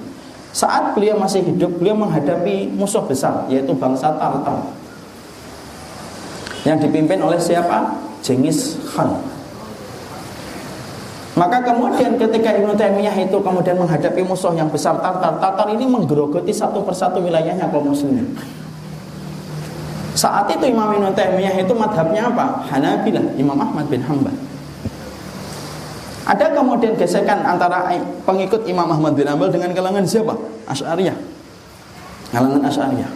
[0.56, 4.72] saat beliau masih hidup, beliau menghadapi musuh besar yaitu bangsa Tartar.
[6.64, 7.92] Yang dipimpin oleh siapa?
[8.24, 9.20] Genghis Khan.
[11.36, 16.56] Maka kemudian ketika Ibn Taimiyah itu kemudian menghadapi musuh yang besar Tartar, Tartar ini menggerogoti
[16.56, 18.24] satu persatu wilayahnya kaum muslimin.
[20.16, 22.64] Saat itu Imam Ibn Taimiyah itu madhabnya apa?
[22.72, 24.32] Hanabilah, Imam Ahmad bin Hanbal.
[26.26, 27.92] Ada kemudian gesekan antara
[28.24, 30.34] pengikut Imam Ahmad bin Hanbal dengan kalangan siapa?
[30.72, 31.14] Asy'ariyah.
[32.32, 33.12] Kalangan Asy'ariyah.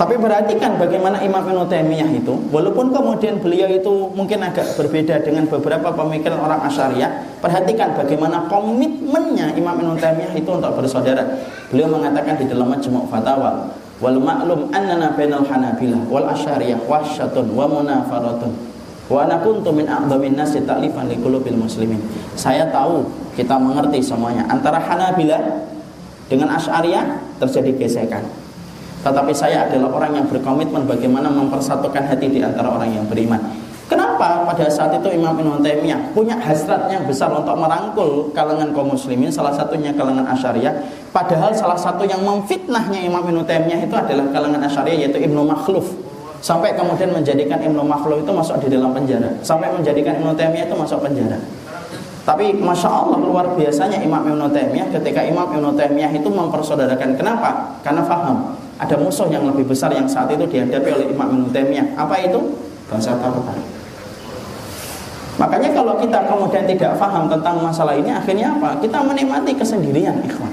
[0.00, 5.44] Tapi perhatikan bagaimana Imam Ibn Taimiyah itu, walaupun kemudian beliau itu mungkin agak berbeda dengan
[5.48, 11.24] beberapa pemikiran orang Asy'ariyah, perhatikan bagaimana komitmennya Imam Ibn Taimiyah itu untuk bersaudara.
[11.72, 17.68] Beliau mengatakan di dalam Majmu' Fatawa, wal ma'lum annana bainal hanabilah wal asyariyah wasyatun wa
[17.68, 18.52] munafaratun.
[19.10, 22.00] Wa ana kuntu min a'dhamin nasi ta'lifan li qulubil muslimin.
[22.34, 23.04] Saya tahu
[23.36, 24.46] kita mengerti semuanya.
[24.48, 25.68] Antara hanabilah
[26.30, 28.22] dengan asyariyah terjadi gesekan.
[29.00, 33.40] Tetapi saya adalah orang yang berkomitmen bagaimana mempersatukan hati di antara orang yang beriman
[33.90, 38.94] Kenapa pada saat itu Imam Ibn Taimiyah punya hasrat yang besar untuk merangkul kalangan kaum
[38.94, 40.70] muslimin, salah satunya kalangan Asyariah.
[41.10, 45.90] Padahal salah satu yang memfitnahnya Imam Ibn Taimiyah itu adalah kalangan Asyariah yaitu Ibnu Makhluf.
[46.38, 49.26] Sampai kemudian menjadikan Ibnu Makhluf itu masuk di dalam penjara.
[49.42, 51.42] Sampai menjadikan Ibn Taimiyah itu masuk penjara.
[52.22, 57.18] Tapi Masya Allah luar biasanya Imam Ibn Taimiyah ketika Imam Ibn Taimiyah itu mempersaudarakan.
[57.18, 57.82] Kenapa?
[57.82, 61.98] Karena faham ada musuh yang lebih besar yang saat itu dihadapi oleh Imam Ibn Taimiyah.
[61.98, 62.38] Apa itu?
[62.86, 63.79] Bangsa Tartar.
[65.40, 68.76] Makanya kalau kita kemudian tidak paham tentang masalah ini akhirnya apa?
[68.76, 70.52] Kita menikmati kesendirian, ikhwan.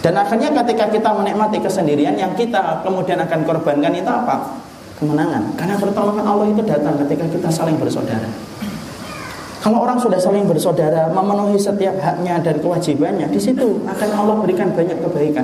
[0.00, 4.64] Dan akhirnya ketika kita menikmati kesendirian yang kita kemudian akan korbankan itu apa?
[4.96, 5.52] Kemenangan.
[5.60, 8.32] Karena pertolongan Allah itu datang ketika kita saling bersaudara.
[9.60, 14.72] Kalau orang sudah saling bersaudara, memenuhi setiap haknya dan kewajibannya, di situ akan Allah berikan
[14.72, 15.42] banyak kebaikan.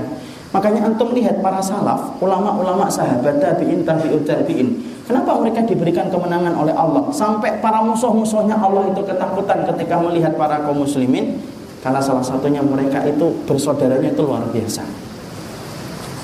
[0.55, 4.92] Makanya antum lihat para salaf, ulama-ulama sahabat tabi'in, tabi'ut tabi'in.
[5.03, 7.11] Kenapa mereka diberikan kemenangan oleh Allah?
[7.11, 11.43] Sampai para musuh-musuhnya Allah itu ketakutan ketika melihat para kaum muslimin
[11.83, 14.87] karena salah satunya mereka itu bersaudaranya itu luar biasa.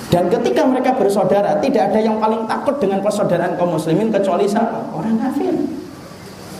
[0.09, 4.89] Dan ketika mereka bersaudara, tidak ada yang paling takut dengan persaudaraan kaum muslimin kecuali siapa?
[4.95, 5.53] Orang kafir.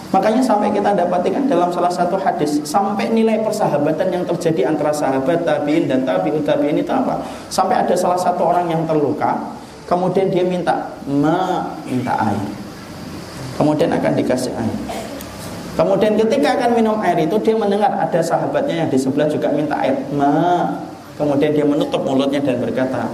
[0.09, 5.45] Makanya sampai kita dapatkan dalam salah satu hadis sampai nilai persahabatan yang terjadi antara sahabat
[5.45, 7.21] tabiin dan tabiut tabiin itu apa?
[7.53, 9.37] Sampai ada salah satu orang yang terluka,
[9.89, 10.93] kemudian dia minta
[11.89, 12.45] minta air.
[13.59, 14.77] Kemudian akan dikasih air.
[15.75, 19.79] Kemudian ketika akan minum air itu dia mendengar ada sahabatnya yang di sebelah juga minta
[19.79, 19.95] air.
[20.15, 20.67] Ma.
[21.19, 23.11] Kemudian dia menutup mulutnya dan berkata,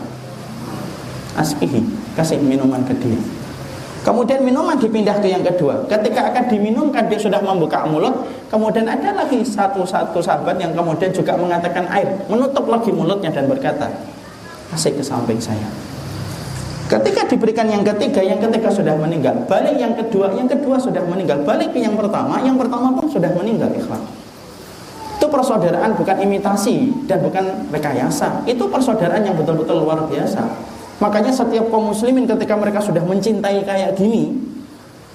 [1.40, 1.80] "Askihi,
[2.12, 3.16] kasih minuman ke dia."
[4.04, 5.88] Kemudian minuman dipindah ke yang kedua.
[5.88, 8.12] Ketika akan diminumkan dia sudah membuka mulut.
[8.52, 12.04] Kemudian ada lagi satu-satu sahabat yang kemudian juga mengatakan air.
[12.28, 13.88] Menutup lagi mulutnya dan berkata,
[14.68, 15.93] kasih ke samping saya.
[16.84, 19.32] Ketika diberikan yang ketiga, yang ketiga sudah meninggal.
[19.48, 21.40] Balik yang kedua, yang kedua sudah meninggal.
[21.40, 23.72] Balik yang pertama, yang pertama pun sudah meninggal.
[23.72, 24.04] Ikhwan.
[25.16, 28.44] Itu persaudaraan bukan imitasi dan bukan rekayasa.
[28.44, 30.44] Itu persaudaraan yang betul-betul luar biasa.
[31.00, 34.36] Makanya setiap kaum muslimin ketika mereka sudah mencintai kayak gini,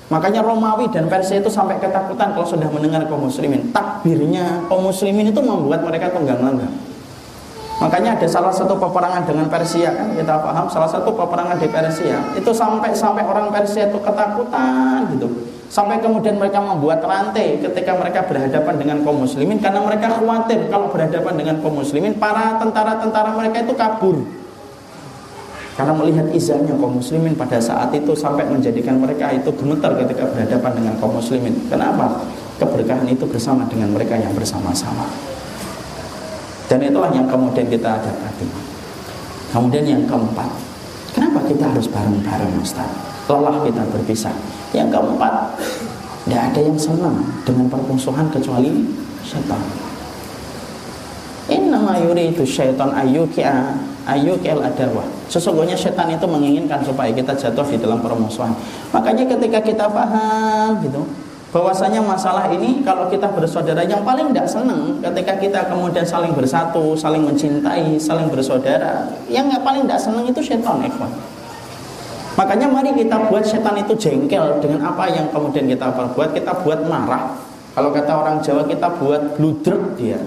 [0.09, 3.69] makanya Romawi dan Persia itu sampai ketakutan kalau sudah mendengar kaum muslimin.
[3.69, 6.88] Takbirnya kaum muslimin itu membuat mereka tunggang langgang.
[7.79, 12.19] Makanya ada salah satu peperangan dengan Persia kan kita paham salah satu peperangan di Persia
[12.35, 15.27] itu sampai sampai orang Persia itu ketakutan gitu.
[15.71, 20.91] Sampai kemudian mereka membuat rantai ketika mereka berhadapan dengan kaum muslimin karena mereka khawatir kalau
[20.91, 24.27] berhadapan dengan kaum muslimin para tentara-tentara mereka itu kabur.
[25.79, 30.71] Karena melihat izahnya kaum muslimin pada saat itu sampai menjadikan mereka itu gemetar ketika berhadapan
[30.83, 31.55] dengan kaum muslimin.
[31.71, 32.27] Kenapa?
[32.59, 35.07] Keberkahan itu bersama dengan mereka yang bersama-sama.
[36.69, 38.45] Dan itulah yang kemudian kita dapati.
[39.49, 40.45] Kemudian yang keempat,
[41.17, 42.85] kenapa kita harus bareng-bareng Ustaz?
[43.25, 44.35] Lelah kita berpisah.
[44.77, 45.33] Yang keempat,
[46.29, 48.85] tidak ada yang senang dengan permusuhan kecuali
[49.25, 49.57] syaitan.
[51.49, 57.77] Innama yuridu syaitan ayyuki'a ayo kel adawah sesungguhnya setan itu menginginkan supaya kita jatuh di
[57.77, 58.49] dalam permusuhan
[58.89, 61.05] makanya ketika kita paham gitu
[61.49, 66.93] bahwasanya masalah ini kalau kita bersaudara yang paling tidak senang ketika kita kemudian saling bersatu,
[66.93, 71.09] saling mencintai, saling bersaudara, yang nggak paling tidak senang itu setan, ikhwan.
[72.37, 76.85] Makanya mari kita buat setan itu jengkel dengan apa yang kemudian kita perbuat, kita buat
[76.85, 77.35] marah.
[77.73, 80.21] Kalau kata orang Jawa kita buat bludruk dia.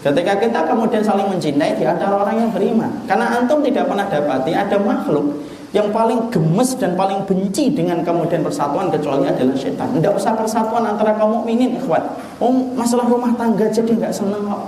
[0.00, 2.88] Ketika kita kemudian saling mencintai di antara orang yang beriman.
[3.04, 5.36] Karena antum tidak pernah dapati ada makhluk
[5.70, 9.86] yang paling gemes dan paling benci dengan kemudian persatuan kecuali adalah setan.
[9.94, 12.02] Tidak usah persatuan antara kaum mukminin, ikhwan.
[12.42, 14.62] Oh, masalah rumah tangga jadi nggak seneng kok.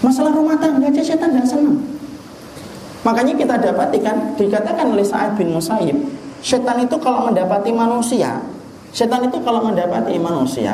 [0.00, 1.76] Masalah rumah tangga aja setan nggak seneng.
[3.04, 5.96] Makanya kita dapati kan dikatakan oleh Sa'id bin Musayyib,
[6.40, 8.40] setan itu kalau mendapati manusia,
[8.96, 10.72] setan itu kalau mendapati manusia,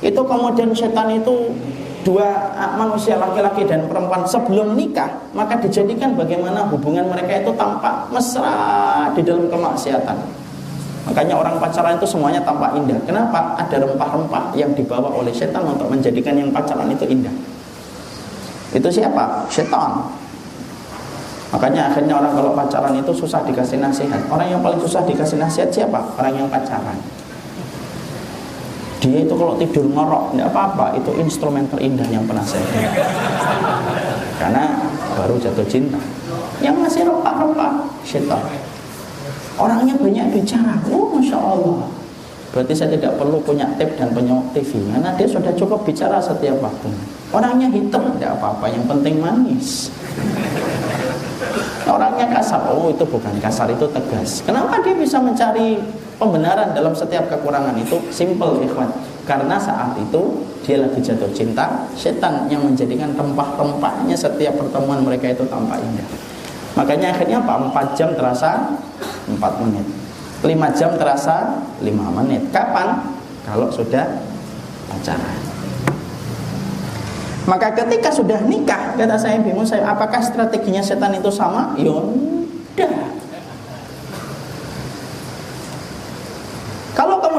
[0.00, 1.50] itu kemudian setan itu
[2.02, 8.10] dua ah, manusia laki-laki dan perempuan sebelum nikah maka dijadikan bagaimana hubungan mereka itu tampak
[8.10, 10.18] mesra di dalam kemaksiatan.
[11.02, 12.94] Makanya orang pacaran itu semuanya tampak indah.
[13.02, 13.58] Kenapa?
[13.58, 17.34] Ada rempah-rempah yang dibawa oleh setan untuk menjadikan yang pacaran itu indah.
[18.70, 19.42] Itu siapa?
[19.50, 19.98] Setan.
[21.50, 24.22] Makanya akhirnya orang kalau pacaran itu susah dikasih nasihat.
[24.30, 25.98] Orang yang paling susah dikasih nasihat siapa?
[26.14, 26.94] Orang yang pacaran
[29.02, 30.94] dia itu kalau tidur ngorok tidak apa-apa.
[30.94, 32.94] Itu instrumen terindah yang pernah saya dengar.
[34.38, 34.64] Karena
[35.18, 35.98] baru jatuh cinta.
[36.62, 38.38] Yang masih rempah-rempah syaitan.
[39.58, 40.78] Orangnya banyak bicara.
[40.94, 41.90] Oh masya Allah.
[42.54, 46.62] Berarti saya tidak perlu punya tip dan punya TV karena dia sudah cukup bicara setiap
[46.62, 46.94] waktu.
[47.34, 48.70] Orangnya hitam tidak apa-apa.
[48.70, 49.90] Yang penting manis.
[51.90, 52.70] Orangnya kasar.
[52.70, 54.46] Oh itu bukan kasar itu tegas.
[54.46, 55.82] Kenapa dia bisa mencari
[56.22, 58.86] pembenaran dalam setiap kekurangan itu simple ikhwan.
[59.26, 65.42] Karena saat itu dia lagi jatuh cinta setan yang menjadikan rempah-rempahnya setiap pertemuan mereka itu
[65.50, 66.06] tampak indah.
[66.78, 67.74] Makanya akhirnya apa?
[67.74, 68.78] 4 jam terasa
[69.26, 69.86] 4 menit.
[70.46, 72.42] 5 jam terasa 5 menit.
[72.54, 73.02] Kapan?
[73.42, 74.06] Kalau sudah
[74.86, 75.38] pacaran.
[77.42, 81.74] Maka ketika sudah nikah kata saya bingung saya apakah strateginya setan itu sama?
[81.74, 83.12] Yaudah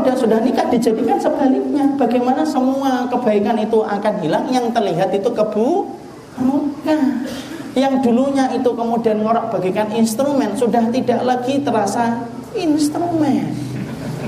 [0.03, 1.93] kemudian sudah nikah dijadikan sebaliknya.
[1.93, 5.85] Bagaimana semua kebaikan itu akan hilang, yang terlihat itu kebu
[6.41, 6.97] muka.
[7.77, 12.25] Yang dulunya itu kemudian ngorok bagikan instrumen sudah tidak lagi terasa
[12.57, 13.53] instrumen.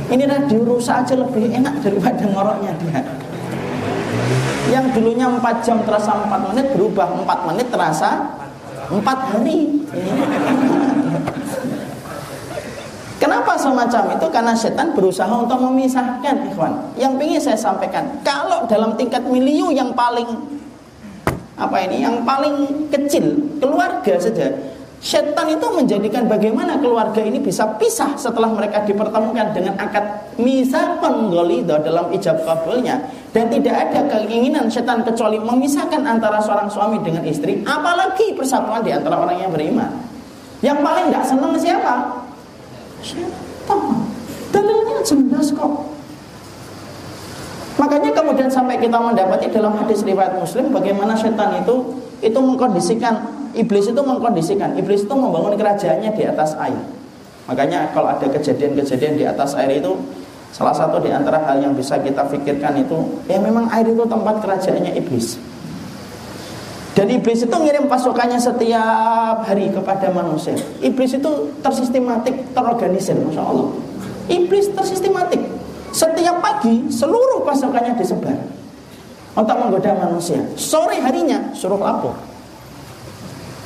[0.06, 3.02] Ini radio rusak aja lebih enak daripada ngoroknya dia.
[4.70, 8.30] Yang dulunya 4 jam terasa 4 menit berubah 4 menit terasa
[8.94, 9.02] 4
[9.34, 9.90] hari.
[13.66, 14.28] Semacam itu?
[14.30, 16.94] Karena setan berusaha untuk memisahkan, ikhwan.
[17.02, 20.30] Yang ingin saya sampaikan, kalau dalam tingkat miliu yang paling
[21.58, 24.54] apa ini, yang paling kecil, keluarga saja,
[25.06, 31.78] setan itu menjadikan bagaimana keluarga ini bisa pisah setelah mereka dipertemukan dengan akad misa penggolido
[31.82, 37.62] dalam ijab kabulnya dan tidak ada keinginan setan kecuali memisahkan antara seorang suami dengan istri
[37.70, 39.94] apalagi persatuan di antara orang yang beriman
[40.66, 41.96] yang paling tidak senang siapa
[43.66, 43.82] Syaitan.
[44.54, 45.74] Dalilnya jelas kok.
[47.76, 53.20] Makanya kemudian sampai kita mendapati dalam hadis riwayat Muslim bagaimana setan itu itu mengkondisikan
[53.52, 56.80] iblis itu mengkondisikan iblis itu membangun kerajaannya di atas air.
[57.52, 59.92] Makanya kalau ada kejadian-kejadian di atas air itu
[60.56, 62.96] salah satu di antara hal yang bisa kita pikirkan itu
[63.28, 65.36] ya memang air itu tempat kerajaannya iblis.
[66.96, 70.56] Dan iblis itu ngirim pasukannya setiap hari kepada manusia.
[70.80, 73.68] Iblis itu tersistematik, terorganisir, masya Allah.
[74.32, 75.44] Iblis tersistematik.
[75.92, 78.36] Setiap pagi seluruh pasukannya disebar
[79.36, 80.40] untuk menggoda manusia.
[80.56, 82.16] Sore harinya suruh lapor.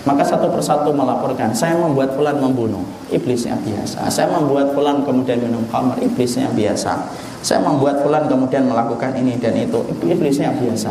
[0.10, 2.82] Maka satu persatu melaporkan, saya membuat fulan membunuh,
[3.14, 4.10] iblisnya biasa.
[4.10, 6.98] Saya membuat fulan kemudian minum khamar, iblisnya biasa.
[7.46, 10.90] Saya membuat fulan kemudian melakukan ini dan itu, iblisnya biasa.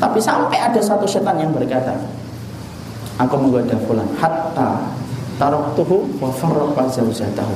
[0.00, 1.92] Tapi sampai ada satu setan yang berkata,
[3.20, 4.80] aku menggoda fulan hatta
[5.36, 7.52] taraktuhu wa farraqa zaujatahu.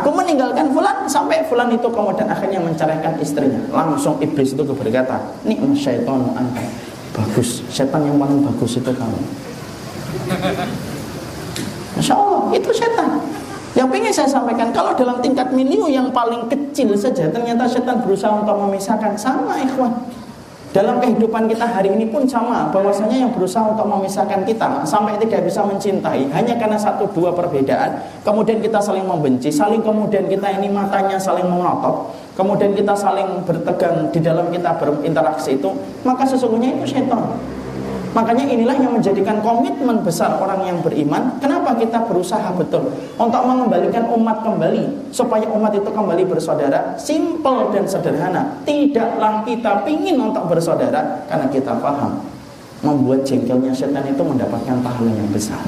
[0.00, 3.60] Aku meninggalkan fulan sampai fulan itu kemudian akhirnya menceraikan istrinya.
[3.68, 6.64] Langsung iblis itu berkata, "Nikmat syaitan anta."
[7.12, 9.47] Bagus, setan yang paling bagus itu kamu.
[11.98, 13.10] Masya Allah, itu setan.
[13.76, 18.42] Yang ingin saya sampaikan, kalau dalam tingkat miliu yang paling kecil saja, ternyata setan berusaha
[18.42, 19.92] untuk memisahkan sama ikhwan.
[20.68, 25.48] Dalam kehidupan kita hari ini pun sama bahwasanya yang berusaha untuk memisahkan kita sampai tidak
[25.48, 30.68] bisa mencintai hanya karena satu dua perbedaan kemudian kita saling membenci saling kemudian kita ini
[30.68, 35.72] matanya saling melotot kemudian kita saling bertegang di dalam kita berinteraksi itu
[36.04, 37.32] maka sesungguhnya itu setan
[38.18, 41.38] Makanya inilah yang menjadikan komitmen besar orang yang beriman.
[41.38, 46.98] Kenapa kita berusaha betul untuk mengembalikan umat kembali supaya umat itu kembali bersaudara?
[46.98, 48.58] Simple dan sederhana.
[48.66, 52.18] Tidaklah kita pingin untuk bersaudara karena kita paham
[52.82, 55.62] membuat jengkelnya setan itu mendapatkan pahala yang besar.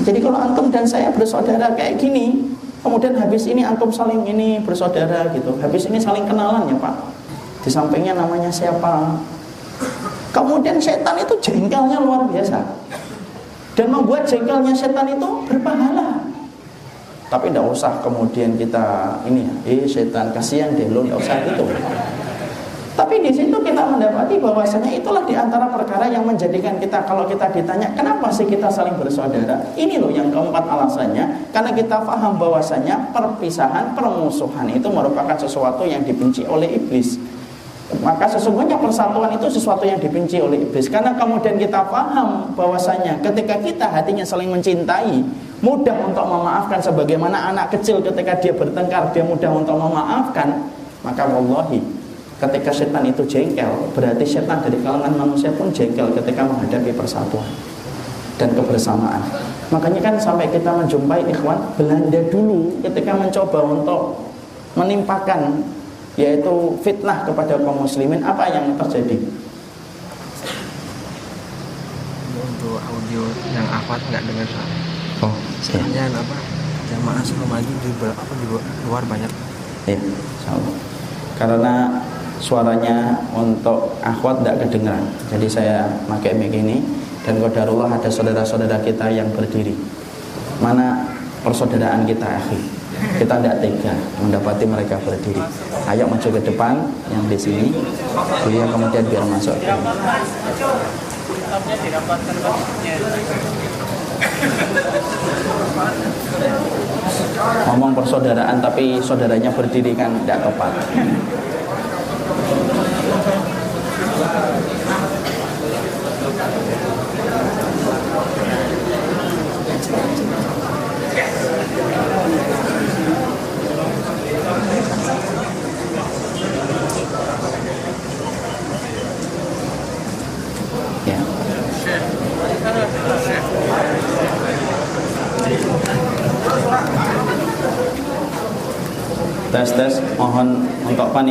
[0.00, 5.28] Jadi kalau antum dan saya bersaudara kayak gini, kemudian habis ini antum saling ini bersaudara
[5.36, 6.94] gitu, habis ini saling kenalan ya Pak.
[7.60, 9.20] Di sampingnya namanya siapa?
[10.28, 12.60] Kemudian setan itu jengkelnya luar biasa.
[13.72, 16.28] Dan membuat jengkelnya setan itu berpahala.
[17.28, 21.64] Tapi tidak usah kemudian kita ini ya, eh setan kasihan deh lo tidak usah gitu.
[22.98, 27.46] Tapi di situ kita mendapati bahwasanya itulah di antara perkara yang menjadikan kita kalau kita
[27.54, 29.70] ditanya kenapa sih kita saling bersaudara?
[29.78, 36.02] Ini loh yang keempat alasannya karena kita paham bahwasanya perpisahan, permusuhan itu merupakan sesuatu yang
[36.02, 37.37] dibenci oleh iblis.
[37.88, 43.56] Maka sesungguhnya persatuan itu sesuatu yang dibenci oleh iblis Karena kemudian kita paham bahwasanya ketika
[43.64, 45.24] kita hatinya saling mencintai
[45.64, 50.68] Mudah untuk memaafkan sebagaimana anak kecil ketika dia bertengkar Dia mudah untuk memaafkan
[51.00, 51.80] Maka wallahi
[52.38, 57.50] Ketika setan itu jengkel, berarti setan dari kalangan manusia pun jengkel ketika menghadapi persatuan
[58.38, 59.18] dan kebersamaan.
[59.74, 64.22] Makanya kan sampai kita menjumpai ikhwan Belanda dulu ketika mencoba untuk
[64.78, 65.66] menimpakan
[66.18, 69.16] yaitu fitnah kepada kaum muslimin apa yang terjadi?
[72.34, 73.22] Untuk audio
[73.54, 74.76] yang akhwat nggak dengar suara.
[75.22, 76.10] Oh, saya.
[76.10, 76.36] apa?
[76.90, 78.46] Jamaah sebelum maju di, apa, di
[78.90, 79.30] luar banyak.
[79.86, 79.98] Ya,
[81.38, 82.02] Karena
[82.38, 86.82] suaranya untuk akhwat tidak kedengaran jadi saya pakai mic ini
[87.26, 89.74] dan kodarullah ada saudara-saudara kita yang berdiri
[90.62, 91.02] mana
[91.42, 92.77] persaudaraan kita akhir
[93.18, 95.42] kita tidak tega mendapati mereka berdiri.
[95.86, 96.74] Ayo maju ke depan
[97.10, 97.66] yang di sini.
[98.44, 99.56] Beliau kemudian biar masuk.
[107.68, 110.72] Ngomong persaudaraan tapi saudaranya berdiri kan tidak tepat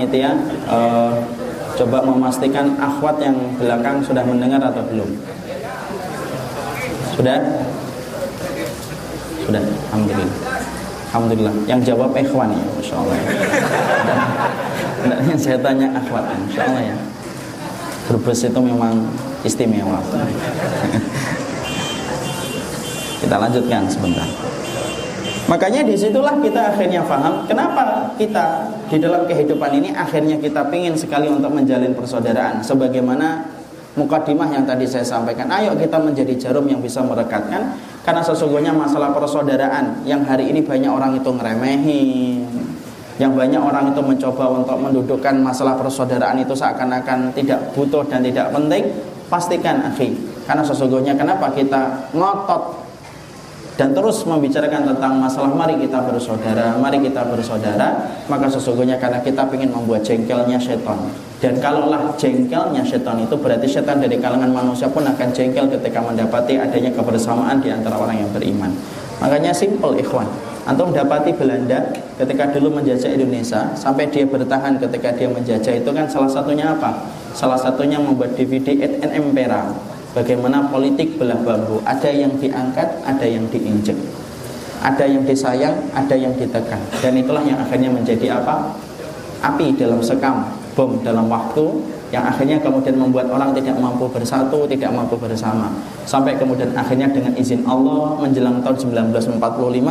[0.07, 0.31] panitia
[0.71, 1.19] uh,
[1.75, 5.09] coba memastikan akhwat yang belakang sudah mendengar atau belum.
[7.11, 7.43] Sudah?
[9.43, 10.37] Sudah alhamdulillah.
[11.11, 11.55] Alhamdulillah.
[11.67, 13.29] Yang jawab ikhwan ya masya Allah ya.
[15.27, 16.97] yang saya tanya akhwat masya Allah ya.
[18.07, 19.11] Brebes itu memang
[19.43, 19.99] istimewa.
[23.19, 24.23] Kita lanjutkan sebentar.
[25.47, 30.95] Makanya di situlah kita akhirnya paham kenapa kita di dalam kehidupan ini akhirnya kita ingin
[30.95, 32.63] sekali untuk menjalin persaudaraan.
[32.63, 33.43] Sebagaimana
[33.99, 35.51] mukadimah yang tadi saya sampaikan.
[35.51, 37.75] Ayo kita menjadi jarum yang bisa merekatkan.
[38.07, 42.47] Karena sesungguhnya masalah persaudaraan yang hari ini banyak orang itu ngeremehin.
[43.17, 48.53] Yang banyak orang itu mencoba untuk mendudukkan masalah persaudaraan itu seakan-akan tidak butuh dan tidak
[48.55, 48.87] penting.
[49.27, 50.15] Pastikan akhi.
[50.47, 52.86] Karena sesungguhnya kenapa kita ngotot
[53.77, 59.45] dan terus membicarakan tentang masalah mari kita bersaudara, mari kita bersaudara, maka sesungguhnya karena kita
[59.53, 60.97] ingin membuat jengkelnya setan.
[61.37, 66.57] Dan kalaulah jengkelnya setan itu berarti setan dari kalangan manusia pun akan jengkel ketika mendapati
[66.57, 68.73] adanya kebersamaan di antara orang yang beriman.
[69.21, 70.25] Makanya simple ikhwan.
[70.65, 76.09] Antum dapati Belanda ketika dulu menjajah Indonesia sampai dia bertahan ketika dia menjajah itu kan
[76.09, 77.07] salah satunya apa?
[77.37, 79.69] Salah satunya membuat DVD et en impera
[80.17, 81.77] Bagaimana politik belah bambu?
[81.85, 83.93] Ada yang diangkat, ada yang diinjek.
[84.81, 86.81] Ada yang disayang, ada yang ditekan.
[87.05, 88.73] Dan itulah yang akhirnya menjadi apa?
[89.45, 90.41] Api dalam sekam
[90.73, 91.61] Bom dalam waktu
[92.09, 95.69] Yang akhirnya kemudian membuat orang tidak mampu bersatu Tidak mampu bersama.
[96.09, 99.05] Sampai kemudian akhirnya dengan izin Allah Menjelang tahun
[99.37, 99.37] 1945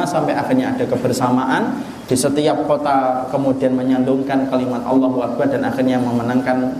[0.02, 1.78] Sampai akhirnya ada kebersamaan
[2.10, 6.74] Di setiap kota kemudian menyandungkan kalimat Allah Akbar Dan akhirnya memenangkan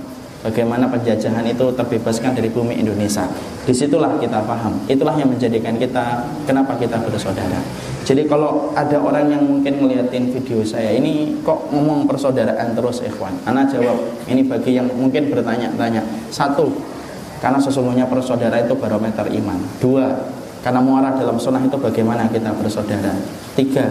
[0.47, 3.27] bagaimana penjajahan itu terbebaskan dari bumi Indonesia.
[3.67, 4.79] Di situlah kita paham.
[4.87, 7.59] Itulah yang menjadikan kita kenapa kita bersaudara.
[8.07, 13.35] Jadi kalau ada orang yang mungkin ngeliatin video saya ini kok ngomong persaudaraan terus ikhwan.
[13.43, 13.99] Ana jawab
[14.31, 16.07] ini bagi yang mungkin bertanya-tanya.
[16.31, 16.71] Satu,
[17.43, 19.59] karena sesungguhnya persaudara itu barometer iman.
[19.83, 20.07] Dua,
[20.63, 23.11] karena muara dalam sunnah itu bagaimana kita bersaudara.
[23.59, 23.91] Tiga,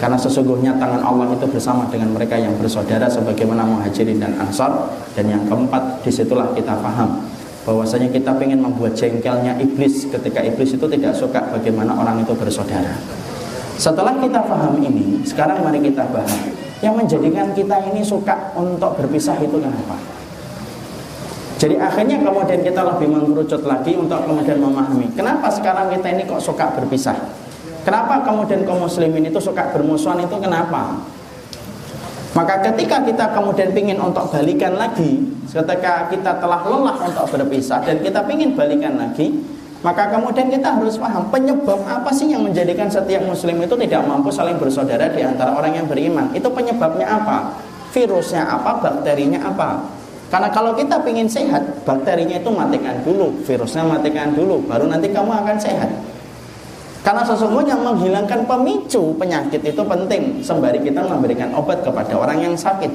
[0.00, 5.28] karena sesungguhnya tangan Allah itu bersama dengan mereka yang bersaudara sebagaimana muhajirin dan ansar dan
[5.28, 7.20] yang keempat di situlah kita paham
[7.68, 12.96] bahwasanya kita ingin membuat jengkelnya iblis ketika iblis itu tidak suka bagaimana orang itu bersaudara.
[13.76, 16.32] Setelah kita paham ini, sekarang mari kita bahas
[16.80, 19.96] yang menjadikan kita ini suka untuk berpisah itu kenapa?
[21.60, 26.40] Jadi akhirnya kemudian kita lebih mengerucut lagi untuk kemudian memahami kenapa sekarang kita ini kok
[26.40, 27.39] suka berpisah.
[27.90, 30.94] Kenapa kemudian kaum muslimin itu suka bermusuhan itu kenapa?
[32.38, 35.18] Maka ketika kita kemudian ingin untuk balikan lagi,
[35.50, 39.42] ketika kita telah lelah untuk berpisah dan kita ingin balikan lagi,
[39.82, 44.30] maka kemudian kita harus paham penyebab apa sih yang menjadikan setiap muslim itu tidak mampu
[44.30, 46.30] saling bersaudara di antara orang yang beriman.
[46.30, 47.58] Itu penyebabnya apa?
[47.90, 48.86] Virusnya apa?
[48.86, 49.82] Bakterinya apa?
[50.30, 55.42] Karena kalau kita ingin sehat, bakterinya itu matikan dulu, virusnya matikan dulu, baru nanti kamu
[55.42, 55.90] akan sehat.
[57.00, 60.44] Karena sesungguhnya menghilangkan pemicu penyakit itu penting.
[60.44, 62.92] Sembari kita memberikan obat kepada orang yang sakit.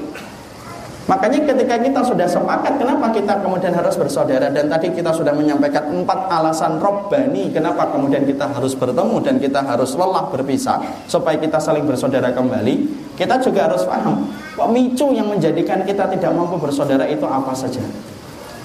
[1.06, 4.50] Makanya ketika kita sudah sepakat kenapa kita kemudian harus bersaudara?
[4.50, 9.62] Dan tadi kita sudah menyampaikan empat alasan robbani kenapa kemudian kita harus bertemu dan kita
[9.62, 13.06] harus lelah berpisah supaya kita saling bersaudara kembali.
[13.14, 17.80] Kita juga harus paham pemicu yang menjadikan kita tidak mampu bersaudara itu apa saja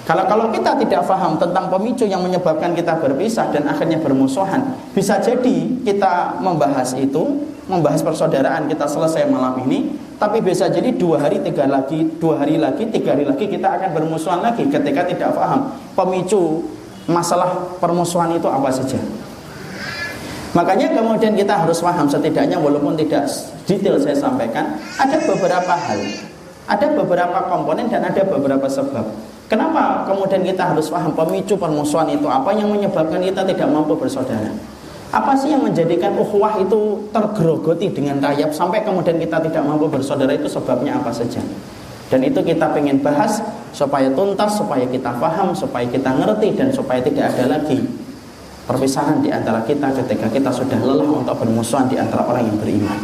[0.02, 5.22] kalau kalau kita tidak paham tentang pemicu yang menyebabkan kita berpisah dan akhirnya bermusuhan, bisa
[5.22, 11.46] jadi kita membahas itu, membahas persaudaraan kita selesai malam ini, tapi bisa jadi dua hari,
[11.46, 15.70] tiga lagi, dua hari lagi, tiga hari lagi kita akan bermusuhan lagi ketika tidak paham
[15.94, 16.66] pemicu
[17.06, 18.98] masalah permusuhan itu apa saja.
[20.52, 23.30] Makanya kemudian kita harus paham setidaknya walaupun tidak
[23.70, 26.00] detail saya sampaikan, ada beberapa hal,
[26.68, 29.06] ada beberapa komponen dan ada beberapa sebab
[29.52, 34.48] Kenapa kemudian kita harus paham pemicu permusuhan itu apa yang menyebabkan kita tidak mampu bersaudara?
[35.12, 40.32] Apa sih yang menjadikan ukhuwah itu tergerogoti dengan rayap sampai kemudian kita tidak mampu bersaudara
[40.32, 41.44] itu sebabnya apa saja?
[42.08, 43.44] Dan itu kita ingin bahas
[43.76, 47.84] supaya tuntas, supaya kita paham, supaya kita ngerti dan supaya tidak ada lagi
[48.64, 53.00] perpisahan di antara kita ketika kita sudah lelah untuk bermusuhan di antara orang yang beriman.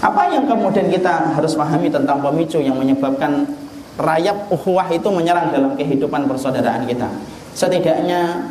[0.00, 3.44] Apa yang kemudian kita harus pahami tentang pemicu yang menyebabkan
[3.98, 7.10] rayap ukhuwah itu menyerang dalam kehidupan persaudaraan kita.
[7.52, 8.46] Setidaknya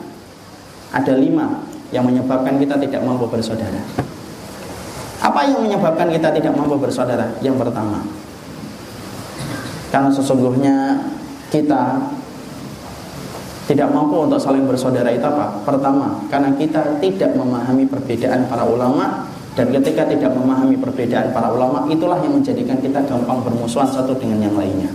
[0.91, 1.63] ada lima
[1.95, 3.79] yang menyebabkan kita tidak mampu bersaudara.
[5.23, 7.31] Apa yang menyebabkan kita tidak mampu bersaudara?
[7.39, 8.03] Yang pertama,
[9.89, 10.75] karena sesungguhnya
[11.47, 12.11] kita
[13.67, 15.63] tidak mampu untuk saling bersaudara itu apa?
[15.63, 19.27] Pertama, karena kita tidak memahami perbedaan para ulama
[19.57, 24.43] dan ketika tidak memahami perbedaan para ulama itulah yang menjadikan kita gampang bermusuhan satu dengan
[24.43, 24.91] yang lainnya.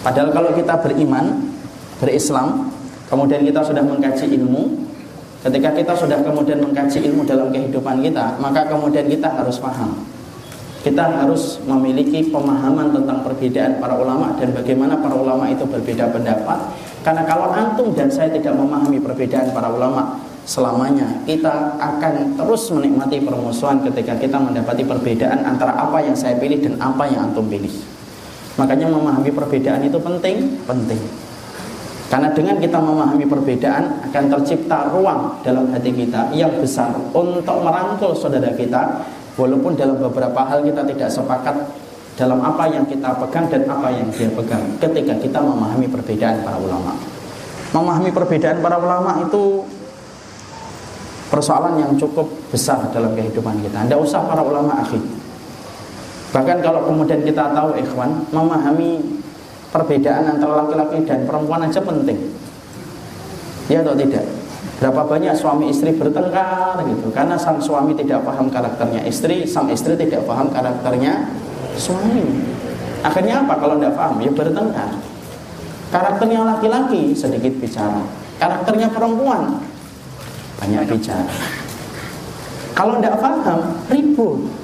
[0.00, 1.52] Padahal kalau kita beriman,
[2.00, 2.72] berislam,
[3.12, 4.88] kemudian kita sudah mengkaji ilmu,
[5.44, 10.00] ketika kita sudah kemudian mengkaji ilmu dalam kehidupan kita, maka kemudian kita harus paham.
[10.80, 16.56] Kita harus memiliki pemahaman tentang perbedaan para ulama dan bagaimana para ulama itu berbeda pendapat.
[17.04, 20.16] Karena kalau antum dan saya tidak memahami perbedaan para ulama,
[20.48, 26.64] selamanya kita akan terus menikmati permusuhan ketika kita mendapati perbedaan antara apa yang saya pilih
[26.64, 27.99] dan apa yang antum pilih.
[28.60, 31.00] Makanya memahami perbedaan itu penting, penting.
[32.12, 38.12] Karena dengan kita memahami perbedaan akan tercipta ruang dalam hati kita yang besar untuk merangkul
[38.12, 39.00] saudara kita
[39.40, 41.56] walaupun dalam beberapa hal kita tidak sepakat
[42.18, 46.58] dalam apa yang kita pegang dan apa yang dia pegang ketika kita memahami perbedaan para
[46.60, 46.92] ulama.
[47.70, 49.64] Memahami perbedaan para ulama itu
[51.30, 53.86] persoalan yang cukup besar dalam kehidupan kita.
[53.86, 55.19] Anda usah para ulama akhir
[56.30, 59.02] Bahkan kalau kemudian kita tahu ikhwan memahami
[59.74, 62.18] perbedaan antara laki-laki dan perempuan aja penting.
[63.66, 64.26] Ya atau tidak?
[64.78, 69.98] Berapa banyak suami istri bertengkar gitu karena sang suami tidak paham karakternya istri, sang istri
[69.98, 71.28] tidak paham karakternya
[71.74, 72.24] suami.
[73.02, 74.16] Akhirnya apa kalau tidak paham?
[74.22, 74.90] Ya bertengkar.
[75.90, 78.06] Karakternya laki-laki sedikit bicara,
[78.38, 79.58] karakternya perempuan
[80.62, 81.34] banyak bicara.
[82.78, 83.58] Kalau tidak paham,
[83.90, 84.59] ribut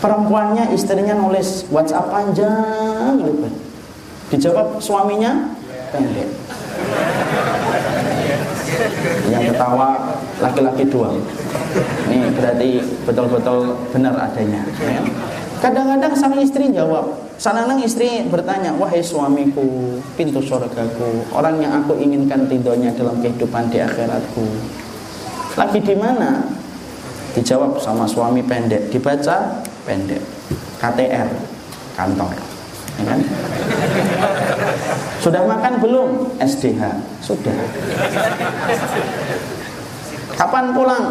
[0.00, 3.52] perempuannya istrinya nulis WhatsApp panjang lebar
[4.32, 5.52] dijawab suaminya
[5.92, 6.28] pendek
[9.28, 11.14] yang ketawa laki-laki dua
[12.08, 12.68] ini berarti
[13.04, 14.64] betul-betul benar adanya
[15.60, 22.44] kadang-kadang sang istri jawab Sananang istri bertanya, wahai suamiku, pintu surgaku, orang yang aku inginkan
[22.44, 24.44] tidurnya dalam kehidupan di akhiratku.
[25.56, 26.44] Lagi di mana?
[27.32, 28.92] Dijawab sama suami pendek.
[28.92, 30.22] Dibaca, pendek.
[30.80, 31.28] KTR
[31.96, 32.34] kantor.
[33.00, 33.20] Ya kan?
[35.24, 36.08] sudah makan belum?
[36.40, 36.82] SDH
[37.20, 37.56] sudah.
[40.36, 41.04] Kapan pulang?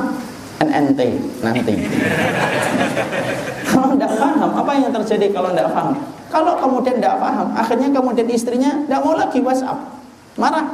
[0.59, 1.01] NNT
[1.39, 1.73] nanti.
[3.69, 5.95] Kalau tidak paham apa yang terjadi kalau tidak paham?
[6.29, 9.79] Kalau kemudian tidak paham akhirnya kemudian istrinya tidak mau lagi WhatsApp.
[10.35, 10.67] Marah.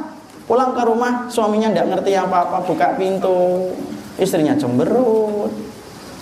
[0.46, 3.66] Pulang ke rumah, suaminya tidak ngerti apa-apa, buka pintu,
[4.14, 5.50] istrinya cemberut.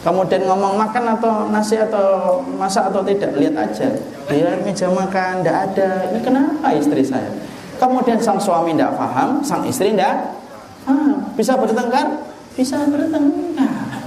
[0.04, 3.88] Kemudian ngomong makan atau nasi atau masak atau tidak, lihat aja.
[4.28, 6.12] Dia meja makan, tidak ada.
[6.12, 7.32] Ini kenapa istri saya?
[7.80, 10.36] Kemudian sang suami tidak paham, sang istri tidak
[10.84, 11.24] paham.
[11.40, 12.20] Bisa bertengkar?
[12.52, 14.04] Bisa bertengkar.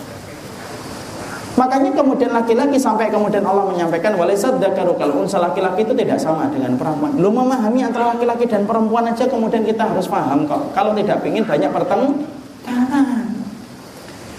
[1.58, 6.46] Makanya kemudian laki-laki sampai kemudian Allah menyampaikan walisad dzakaru kal unsa laki-laki itu tidak sama
[6.54, 7.18] dengan perempuan.
[7.18, 10.78] Lu memahami antara laki-laki dan perempuan aja kemudian kita harus paham kok.
[10.78, 13.27] Kalau tidak ingin banyak pertengkaran.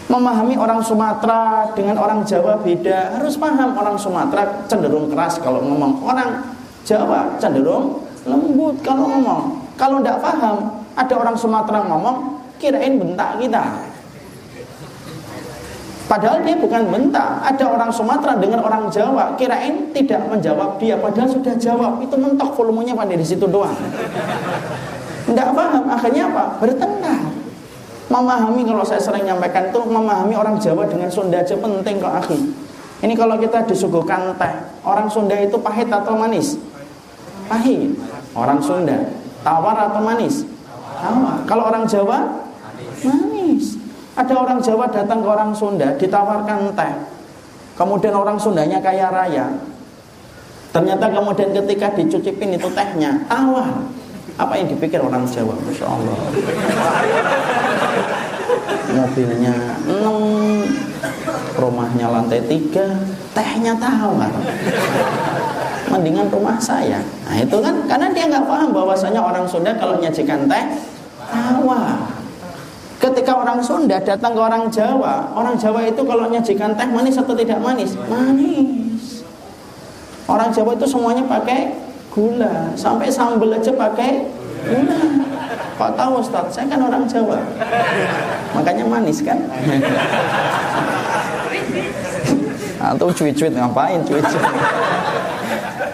[0.08, 6.00] Memahami orang Sumatera dengan orang Jawa beda, harus paham orang Sumatera cenderung keras kalau ngomong,
[6.00, 6.48] orang
[6.88, 9.68] Jawa cenderung lembut kalau ngomong.
[9.76, 13.84] Kalau tidak paham, ada orang Sumatera ngomong, kirain bentak kita.
[16.08, 17.44] Padahal dia bukan bentak.
[17.44, 22.00] Ada orang Sumatera dengan orang Jawa, kirain tidak menjawab dia, padahal sudah jawab.
[22.00, 23.76] Itu mentok volumenya pada di situ doang.
[25.28, 26.56] Tidak paham, akhirnya apa?
[26.64, 27.20] Bertengkar.
[28.08, 32.40] Memahami kalau saya sering nyampaikan itu memahami orang Jawa dengan Sunda aja penting kok akhi.
[33.04, 34.52] Ini kalau kita disuguhkan teh,
[34.82, 36.56] orang Sunda itu pahit atau manis?
[37.52, 37.92] Pahit.
[38.32, 38.96] Orang Sunda
[39.44, 40.48] tawar atau manis?
[40.96, 41.44] Tawar.
[41.44, 42.48] Kalau orang Jawa
[43.04, 43.76] manis.
[44.16, 46.92] Ada orang Jawa datang ke orang Sunda ditawarkan teh.
[47.76, 49.52] Kemudian orang Sundanya kaya raya.
[50.72, 53.68] Ternyata kemudian ketika dicucipin itu tehnya tawar.
[54.40, 55.54] Apa yang dipikir orang Jawa?
[55.60, 56.16] Masya Allah.
[58.88, 59.52] Mobilnya
[59.84, 60.64] enam,
[61.60, 63.04] rumahnya lantai tiga,
[63.36, 64.32] tehnya tawar.
[65.92, 67.00] Mendingan rumah saya.
[67.28, 70.64] Nah itu kan karena dia nggak paham bahwasanya orang Sunda kalau nyajikan teh
[71.28, 72.00] tawar.
[72.98, 77.36] Ketika orang Sunda datang ke orang Jawa, orang Jawa itu kalau nyajikan teh manis atau
[77.36, 77.94] tidak manis?
[78.08, 79.22] Manis.
[80.28, 81.72] Orang Jawa itu semuanya pakai
[82.12, 84.28] gula, sampai sambal aja pakai
[84.66, 85.00] gula.
[85.78, 86.50] Kok tahu Ustaz?
[86.50, 87.38] Saya kan orang Jawa.
[88.56, 89.38] Makanya manis kan?
[92.78, 94.44] Atau cuit-cuit ngapain cuit-cuit?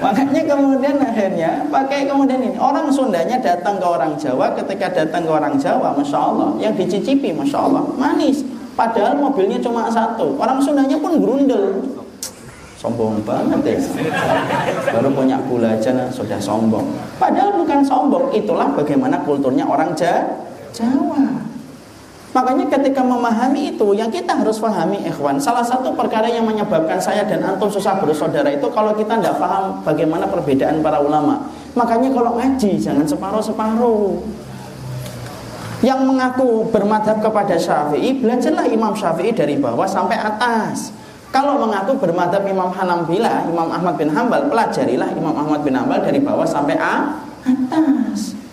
[0.05, 5.33] Makanya kemudian akhirnya pakai kemudian ini orang Sundanya datang ke orang Jawa ketika datang ke
[5.33, 8.45] orang Jawa, masya Allah, yang dicicipi, masya Allah, manis.
[8.75, 10.37] Padahal mobilnya cuma satu.
[10.37, 11.81] Orang Sundanya pun grundel.
[12.77, 13.79] Sombong banget ya.
[14.93, 16.85] Baru punya gula aja nah, sudah sombong.
[17.17, 18.29] Padahal bukan sombong.
[18.37, 21.44] Itulah bagaimana kulturnya orang Jawa.
[22.35, 27.23] Makanya ketika memahami itu yang kita harus pahami ikhwan Salah satu perkara yang menyebabkan saya
[27.23, 31.47] dan antum susah bersaudara itu Kalau kita tidak paham bagaimana perbedaan para ulama.
[31.79, 34.19] Makanya kalau ngaji jangan separuh-separuh.
[35.87, 40.91] Yang mengaku bermadhab kepada syafi'i Belajarlah Imam Syafi'i dari bawah sampai atas.
[41.31, 46.19] Kalau mengaku bermadhab Imam Hanambila Imam Ahmad bin Hambal Pelajarilah Imam Ahmad bin Hambal dari
[46.19, 48.44] bawah sampai atas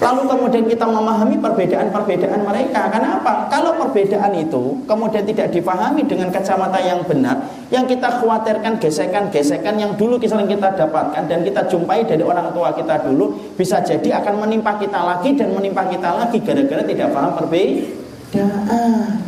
[0.00, 2.88] Lalu kemudian kita memahami perbedaan-perbedaan mereka.
[2.88, 3.52] Karena apa?
[3.52, 7.36] Kalau perbedaan itu kemudian tidak difahami dengan kacamata yang benar,
[7.68, 12.72] yang kita khawatirkan gesekan-gesekan yang dulu sering kita dapatkan dan kita jumpai dari orang tua
[12.72, 17.32] kita dulu, bisa jadi akan menimpa kita lagi dan menimpa kita lagi gara-gara tidak paham
[17.36, 19.20] perbedaan.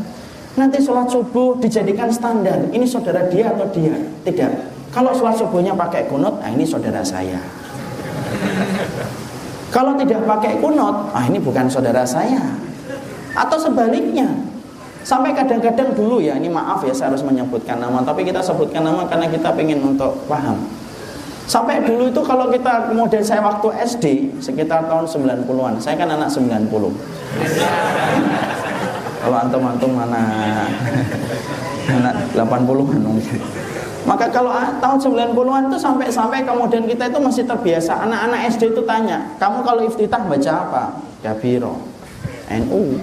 [0.57, 2.57] Nanti sholat subuh dijadikan standar.
[2.73, 3.93] Ini saudara dia atau dia?
[4.25, 4.53] Tidak.
[4.93, 7.41] Kalau sholat subuhnya pakai kunut, nah ini saudara saya.
[9.73, 12.45] Kalau tidak pakai kunut, ah ini bukan saudara saya.
[13.33, 14.29] Atau sebaliknya.
[15.03, 19.09] Sampai kadang-kadang dulu ya, ini maaf ya saya harus menyebutkan nama, tapi kita sebutkan nama
[19.09, 20.63] karena kita ingin untuk paham.
[21.49, 24.07] Sampai dulu itu kalau kita kemudian saya waktu SD
[24.39, 25.75] sekitar tahun 90-an.
[25.83, 26.71] Saya kan anak 90.
[29.23, 30.23] Kalau antum-antum mana
[31.91, 33.41] anak 80-an mungkin.
[34.03, 34.51] Maka kalau
[34.83, 38.03] tahun 90-an itu sampai-sampai kemudian kita itu masih terbiasa.
[38.03, 40.83] Anak-anak SD itu tanya Kamu kalau iftitah baca apa?
[41.23, 41.79] Gabiro
[42.51, 42.99] NU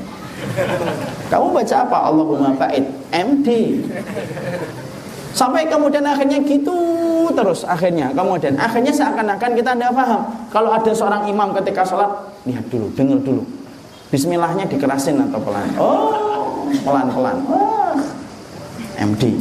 [1.32, 1.98] Kamu baca apa?
[2.12, 2.84] Allahumma ba'id.
[3.16, 3.48] MD
[5.32, 6.76] Sampai kemudian akhirnya gitu
[7.32, 8.12] terus akhirnya.
[8.12, 10.22] Kemudian akhirnya seakan-akan kita tidak paham.
[10.52, 12.12] Kalau ada seorang imam ketika sholat
[12.44, 13.44] lihat dulu dengar dulu.
[14.10, 17.38] Bismillahnya dikerasin atau pelan oh pelan-pelan.
[17.46, 17.94] Oh,
[19.00, 19.38] MD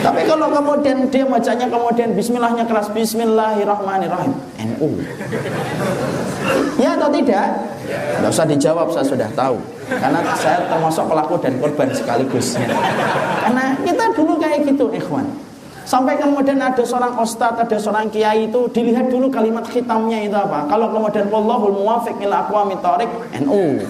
[0.00, 4.90] tapi kalau kemudian dia bacanya kemudian bismillahnya keras bismillahirrahmanirrahim NU.
[6.80, 7.46] Ya atau tidak?
[7.84, 9.56] Tidak usah dijawab, saya sudah tahu.
[9.88, 12.56] Karena saya termasuk pelaku dan korban sekaligus.
[12.56, 15.28] Karena kita dulu kayak gitu, ikhwan.
[15.84, 20.64] Sampai kemudian ada seorang ustadz, ada seorang kiai itu dilihat dulu kalimat hitamnya itu apa.
[20.64, 23.10] Kalau kemudian wallahul muwafiq ila aqwamit thoriq
[23.44, 23.84] NU.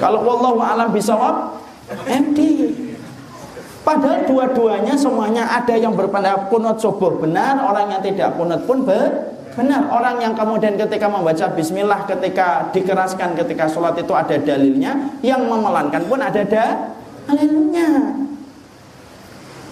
[0.00, 1.60] Kalau wallahu alam bisawab
[2.08, 2.38] MD.
[3.90, 9.34] Padahal dua-duanya semuanya ada yang berpendapat kunut subuh benar, orang yang tidak kunut pun ber
[9.50, 15.42] benar orang yang kemudian ketika membaca bismillah ketika dikeraskan ketika sholat itu ada dalilnya yang
[15.42, 18.14] memelankan pun ada dalilnya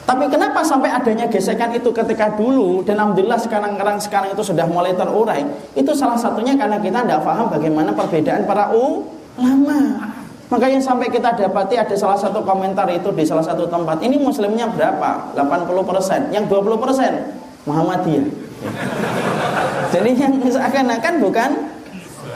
[0.09, 4.65] tapi kenapa sampai adanya gesekan itu ketika dulu dan alhamdulillah sekarang sekarang sekarang itu sudah
[4.65, 5.45] mulai terurai?
[5.77, 10.18] Itu salah satunya karena kita tidak paham bagaimana perbedaan para ulama.
[10.49, 14.01] Makanya sampai kita dapati ada salah satu komentar itu di salah satu tempat.
[14.01, 15.37] Ini muslimnya berapa?
[15.37, 16.33] 80%.
[16.33, 18.27] Yang 20% Muhammadiyah.
[19.93, 21.51] Jadi yang seakan-akan bukan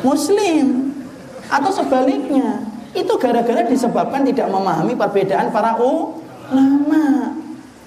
[0.05, 0.93] muslim
[1.49, 2.69] atau sebaliknya.
[2.93, 7.33] Itu gara-gara disebabkan tidak memahami perbedaan para ulama.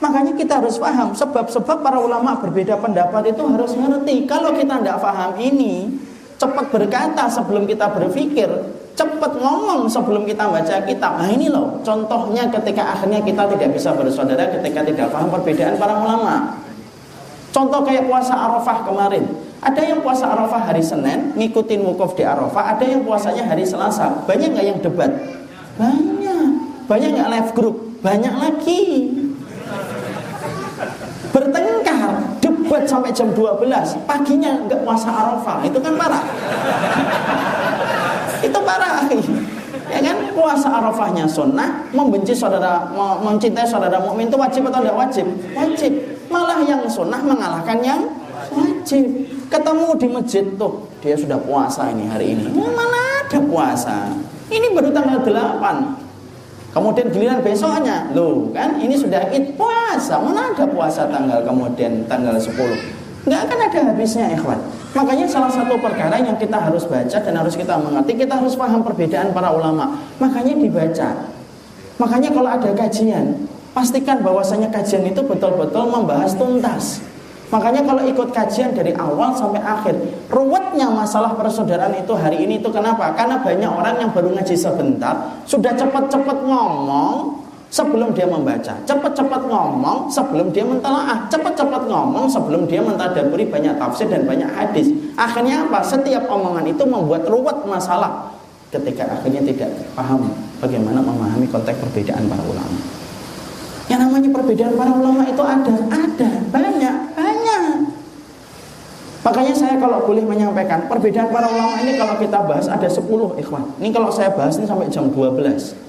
[0.01, 4.25] Makanya kita harus paham sebab-sebab para ulama berbeda pendapat itu harus ngerti.
[4.25, 5.93] Kalau kita tidak paham ini,
[6.41, 8.49] cepat berkata sebelum kita berpikir,
[8.95, 11.19] cepat ngomong sebelum kita baca kitab.
[11.19, 15.99] Nah ini loh contohnya ketika akhirnya kita tidak bisa bersaudara ketika tidak paham perbedaan para
[15.99, 16.63] ulama.
[17.51, 19.23] Contoh kayak puasa Arafah kemarin.
[19.63, 22.75] Ada yang puasa Arafah hari Senin, ngikutin wukuf di Arafah.
[22.75, 24.11] Ada yang puasanya hari Selasa.
[24.27, 25.11] Banyak nggak yang debat?
[25.79, 26.47] Banyak.
[26.87, 27.75] Banyak nggak live group?
[28.03, 28.83] Banyak lagi.
[31.31, 32.11] Bertengkar,
[32.43, 34.03] debat sampai jam 12.
[34.03, 35.63] Paginya nggak puasa Arafah.
[35.63, 36.23] Itu kan parah
[38.45, 39.05] itu parah.
[39.85, 40.17] Ya kan?
[40.33, 42.89] Puasa arafahnya sunnah membenci saudara
[43.21, 45.25] mencintai saudara mukmin itu wajib atau tidak wajib?
[45.53, 45.93] Wajib.
[46.29, 48.01] Malah yang sunnah mengalahkan yang
[48.53, 49.05] wajib.
[49.45, 52.49] Ketemu di masjid tuh dia sudah puasa ini hari ini.
[52.53, 54.09] Mana ada puasa.
[54.49, 56.05] Ini baru tanggal 8
[56.75, 60.17] kemudian giliran besoknya loh kan ini sudah id puasa.
[60.21, 62.51] Mana ada puasa tanggal kemudian tanggal 10
[63.25, 64.61] nggak akan ada habisnya ikhwan
[64.95, 68.79] Makanya salah satu perkara yang kita harus baca dan harus kita mengerti, kita harus paham
[68.79, 69.99] perbedaan para ulama.
[70.23, 71.35] Makanya dibaca.
[71.99, 73.43] Makanya kalau ada kajian,
[73.75, 77.03] pastikan bahwasanya kajian itu betul-betul membahas tuntas.
[77.51, 79.99] Makanya kalau ikut kajian dari awal sampai akhir,
[80.31, 83.13] ruwetnya masalah persaudaraan itu hari ini itu kenapa?
[83.13, 87.44] Karena banyak orang yang baru ngaji sebentar, sudah cepat-cepat ngomong,
[87.75, 88.71] sebelum dia membaca.
[88.87, 91.27] Cepat-cepat ngomong sebelum dia mentelaah.
[91.27, 94.95] Cepat-cepat ngomong sebelum dia mentadaburi banyak tafsir dan banyak hadis.
[95.19, 95.83] Akhirnya apa?
[95.83, 98.31] Setiap omongan itu membuat ruwet masalah.
[98.71, 100.31] Ketika akhirnya tidak paham
[100.63, 102.79] bagaimana memahami konteks perbedaan para ulama.
[103.91, 107.63] Yang namanya perbedaan para ulama itu ada, ada, banyak, banyak.
[109.21, 113.03] Makanya saya kalau boleh menyampaikan perbedaan para ulama ini kalau kita bahas ada 10
[113.41, 113.63] ikhwan.
[113.77, 115.84] Ini kalau saya bahas ini sampai jam 12.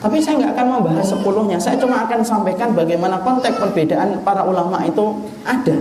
[0.00, 1.60] Tapi saya nggak akan membahas sepuluhnya.
[1.60, 5.76] Saya cuma akan sampaikan bagaimana konteks perbedaan para ulama itu ada.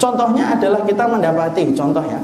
[0.00, 2.22] Contohnya adalah kita mendapati contohnya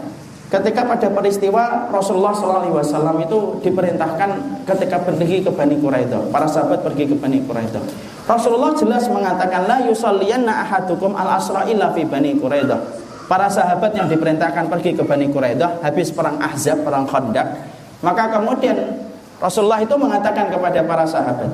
[0.55, 7.11] ketika pada peristiwa Rasulullah SAW itu diperintahkan ketika pergi ke Bani Quraidah, para sahabat pergi
[7.11, 7.83] ke Bani Quraidah.
[8.25, 13.03] Rasulullah jelas mengatakan la yusalliyanna ahadukum al asra illa fi Bani Quraidah.
[13.25, 17.49] Para sahabat yang diperintahkan pergi ke Bani Quraidah habis perang Ahzab, perang Khandaq,
[18.05, 19.04] maka kemudian
[19.43, 21.51] Rasulullah itu mengatakan kepada para sahabat,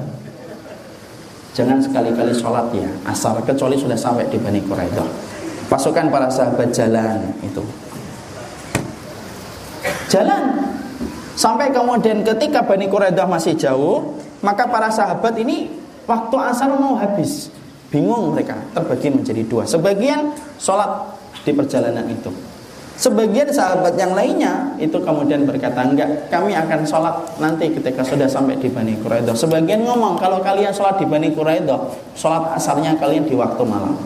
[1.57, 5.09] jangan sekali-kali sholat ya asar kecuali sudah sampai di Bani Quraidah.
[5.71, 7.63] Pasukan para sahabat jalan itu.
[10.11, 10.75] Jalan
[11.39, 15.71] sampai kemudian ketika Bani Quraidah masih jauh, maka para sahabat ini
[16.05, 17.49] waktu asar mau habis.
[17.91, 19.67] Bingung mereka, terbagi menjadi dua.
[19.67, 20.31] Sebagian
[20.63, 22.31] sholat di perjalanan itu.
[23.01, 28.61] Sebagian sahabat yang lainnya itu kemudian berkata enggak, kami akan sholat nanti ketika sudah sampai
[28.61, 29.33] di Bani Quraidah.
[29.33, 33.97] Sebagian ngomong kalau kalian sholat di Bani Quraidah, sholat asarnya kalian di waktu malam.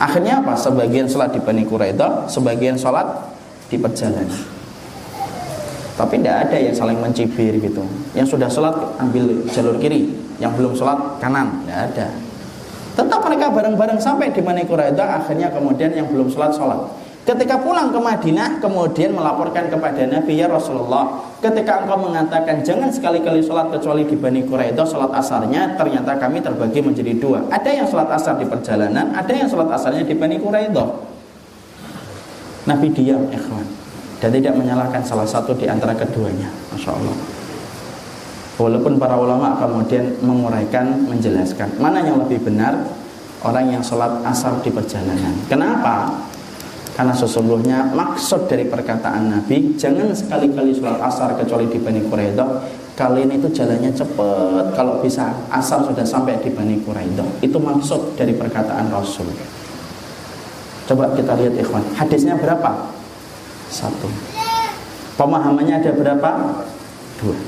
[0.00, 0.56] Akhirnya apa?
[0.56, 3.04] Sebagian sholat di Bani Quraidah, sebagian sholat
[3.68, 4.32] di perjalanan.
[5.92, 7.84] Tapi tidak ada yang saling mencibir gitu.
[8.16, 12.08] Yang sudah sholat ambil jalur kiri, yang belum sholat kanan, tidak ada.
[12.96, 17.07] Tetap mereka bareng-bareng sampai di Bani Quraidah, akhirnya kemudian yang belum sholat sholat.
[17.28, 23.44] Ketika pulang ke Madinah, kemudian melaporkan kepada Nabi ya Rasulullah, ketika engkau mengatakan jangan sekali-kali
[23.44, 27.44] sholat kecuali di Bani Quraidah, sholat asarnya ternyata kami terbagi menjadi dua.
[27.52, 30.88] Ada yang sholat asar di perjalanan, ada yang sholat asarnya di Bani Quraidah.
[32.64, 33.68] Nabi diam, ikhwan,
[34.24, 36.48] dan tidak menyalahkan salah satu di antara keduanya.
[36.72, 37.16] Masya Allah.
[38.56, 42.88] Walaupun para ulama kemudian menguraikan, menjelaskan mana yang lebih benar
[43.44, 45.36] orang yang sholat asar di perjalanan.
[45.44, 46.24] Kenapa?
[46.98, 52.50] Karena sesungguhnya maksud dari perkataan Nabi Jangan sekali-kali sholat asar kecuali di Bani Quraidah.
[52.98, 54.74] Kalian itu jalannya cepat.
[54.74, 57.38] Kalau bisa asar sudah sampai di Bani Quraidah.
[57.38, 59.30] Itu maksud dari perkataan Rasul.
[60.90, 61.86] Coba kita lihat ikhwan.
[61.94, 62.90] Hadisnya berapa?
[63.70, 64.10] Satu.
[65.14, 66.30] Pemahamannya ada berapa?
[67.22, 67.38] Dua.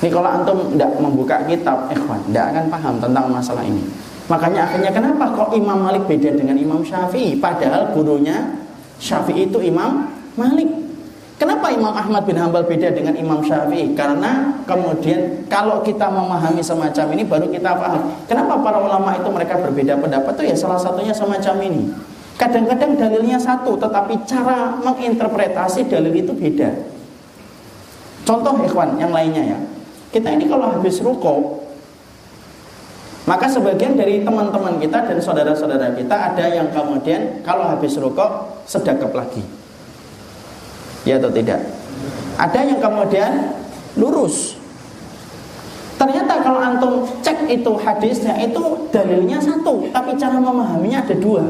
[0.00, 4.90] Ini kalau antum tidak membuka kitab ikhwan Tidak akan paham tentang masalah ini Makanya akhirnya
[4.94, 7.38] kenapa kok Imam Malik beda dengan Imam Syafi'i?
[7.42, 8.54] Padahal gurunya
[9.02, 10.06] Syafi'i itu Imam
[10.38, 10.70] Malik.
[11.42, 13.98] Kenapa Imam Ahmad bin Hambal beda dengan Imam Syafi'i?
[13.98, 18.14] Karena kemudian kalau kita memahami semacam ini baru kita paham.
[18.30, 21.90] Kenapa para ulama itu mereka berbeda pendapat itu ya salah satunya semacam ini.
[22.38, 26.70] Kadang-kadang dalilnya satu, tetapi cara menginterpretasi dalil itu beda.
[28.22, 29.58] Contoh ikhwan yang lainnya ya.
[30.10, 31.61] Kita ini kalau habis ruko,
[33.22, 39.14] maka sebagian dari teman-teman kita dan saudara-saudara kita ada yang kemudian kalau habis ruko sedekap
[39.14, 39.46] lagi.
[41.06, 41.62] Ya atau tidak?
[42.34, 43.54] Ada yang kemudian
[43.94, 44.58] lurus.
[46.02, 51.46] Ternyata kalau antum cek itu hadisnya itu dalilnya satu, tapi cara memahaminya ada dua.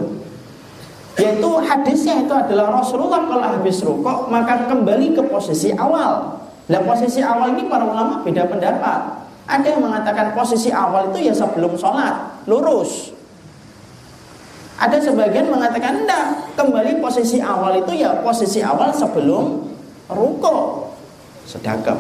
[1.16, 6.37] Yaitu hadisnya itu adalah Rasulullah kalau habis rukuk maka kembali ke posisi awal.
[6.68, 9.22] Nah posisi awal ini para ulama beda pendapat.
[9.47, 13.11] Ada yang mengatakan posisi awal itu ya sebelum sholat, lurus.
[14.78, 19.70] Ada sebagian mengatakan enggak, kembali posisi awal itu ya posisi awal sebelum
[20.11, 20.95] rukuk.
[21.47, 21.99] Sedekap.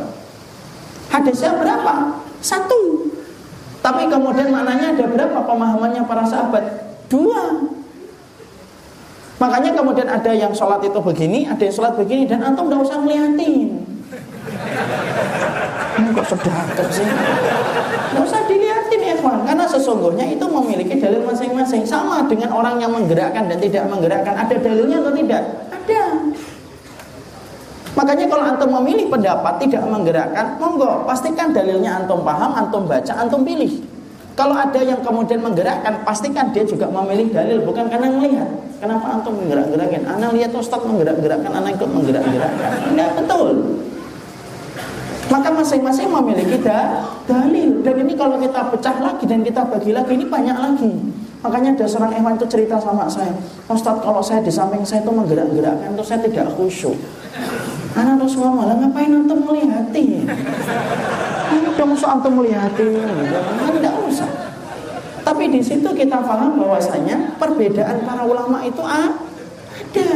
[1.10, 2.18] Hadisnya berapa?
[2.42, 3.10] Satu.
[3.82, 6.64] Tapi kemudian maknanya ada berapa pemahamannya para sahabat?
[7.10, 7.70] Dua.
[9.42, 13.02] Makanya kemudian ada yang sholat itu begini, ada yang sholat begini, dan antum tidak usah
[13.02, 13.82] ngeliatin.
[16.02, 17.06] Ini kok sedekap sih?
[17.06, 21.86] Tidak usah dilihatin ya kawan, karena sesungguhnya itu memiliki dalil masing-masing.
[21.86, 25.42] Sama dengan orang yang menggerakkan dan tidak menggerakkan, ada dalilnya atau tidak?
[25.70, 26.02] Ada.
[27.92, 33.46] Makanya kalau antum memilih pendapat tidak menggerakkan, monggo pastikan dalilnya antum paham, antum baca, antum
[33.46, 33.84] pilih.
[34.32, 38.48] Kalau ada yang kemudian menggerakkan, pastikan dia juga memilih dalil bukan karena melihat.
[38.80, 40.08] Kenapa antum menggerak-gerakin?
[40.08, 42.70] Anak lihat Ustaz menggerak-gerakkan, anak ikut menggerak-gerakkan.
[42.90, 43.48] Tidak betul.
[45.32, 47.80] Maka masing-masing memiliki da dalil.
[47.80, 50.92] Dan ini kalau kita pecah lagi dan kita bagi lagi, ini banyak lagi.
[51.40, 53.34] Makanya ada seorang ikhwan itu cerita sama saya,
[53.66, 56.94] Ustaz kalau saya di samping saya itu menggerak-gerakkan, itu saya tidak khusyuk.
[57.98, 60.22] Anak Rasulullah malah ngapain antum melihatin?
[61.82, 63.40] udah musuh antum melihatin gitu.
[63.80, 64.30] tidak usah
[65.22, 70.08] tapi di situ kita paham bahwasanya perbedaan para ulama itu ada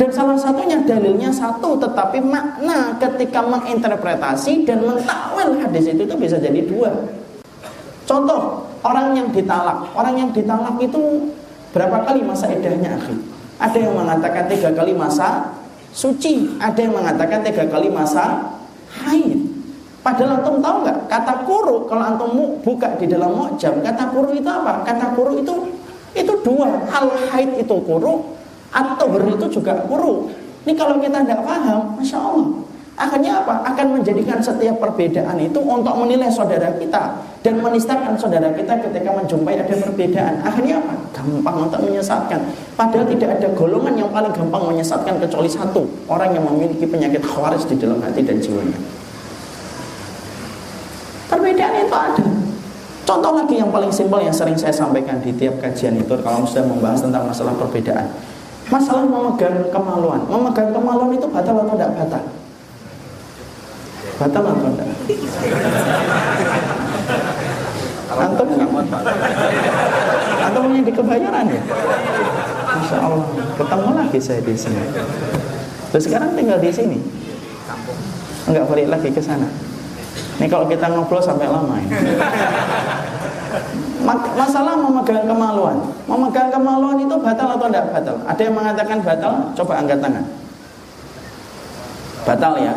[0.00, 6.40] dan salah satunya dalilnya satu tetapi makna ketika menginterpretasi dan mentakwil hadis itu, itu bisa
[6.40, 6.88] jadi dua.
[8.08, 9.92] Contoh orang yang ditalak.
[9.92, 11.28] Orang yang ditalak itu
[11.76, 13.12] berapa kali masa idahnya akhir
[13.60, 15.52] ada yang mengatakan tiga kali masa
[15.92, 18.56] suci ada yang mengatakan tiga kali masa
[19.04, 19.52] haid.
[20.00, 24.48] Padahal antum tahu nggak kata kuru kalau antum buka di dalam mojam kata kuru itu
[24.48, 24.80] apa?
[24.80, 25.76] Kata kuru itu
[26.16, 26.88] itu dua.
[26.88, 28.39] Hal haid itu kuru
[28.70, 30.30] atau itu juga kuru.
[30.66, 32.48] Ini kalau kita tidak paham, masya Allah.
[33.00, 33.64] Akhirnya apa?
[33.64, 39.56] Akan menjadikan setiap perbedaan itu untuk menilai saudara kita dan menistakan saudara kita ketika menjumpai
[39.56, 40.44] ada perbedaan.
[40.44, 40.92] Akhirnya apa?
[41.16, 42.52] Gampang untuk menyesatkan.
[42.76, 47.64] Padahal tidak ada golongan yang paling gampang menyesatkan kecuali satu orang yang memiliki penyakit khawaris
[47.64, 48.76] di dalam hati dan jiwanya.
[51.32, 52.24] Perbedaan itu ada.
[53.08, 56.68] Contoh lagi yang paling simpel yang sering saya sampaikan di tiap kajian itu kalau sudah
[56.68, 58.12] membahas tentang masalah perbedaan.
[58.70, 60.22] Masalah memegang kemaluan.
[60.30, 62.22] Memegang kemaluan itu batal atau tidak batal?
[64.22, 64.88] Batal atau tidak?
[68.10, 68.46] Antum
[70.40, 71.62] Antum punya di kebayaran ya?
[72.70, 73.26] Masya Allah,
[73.58, 74.82] ketemu lagi saya di sini.
[75.90, 76.98] Terus sekarang tinggal di sini.
[78.46, 79.50] Enggak balik lagi ke sana.
[80.38, 81.90] Ini kalau kita ngobrol sampai lama ini.
[84.08, 85.76] Masalah memegang kemaluan.
[86.08, 88.16] Memegang kemaluan itu batal atau tidak batal?
[88.24, 89.32] Ada yang mengatakan batal?
[89.54, 90.24] Coba angkat tangan.
[92.24, 92.74] Batal ya?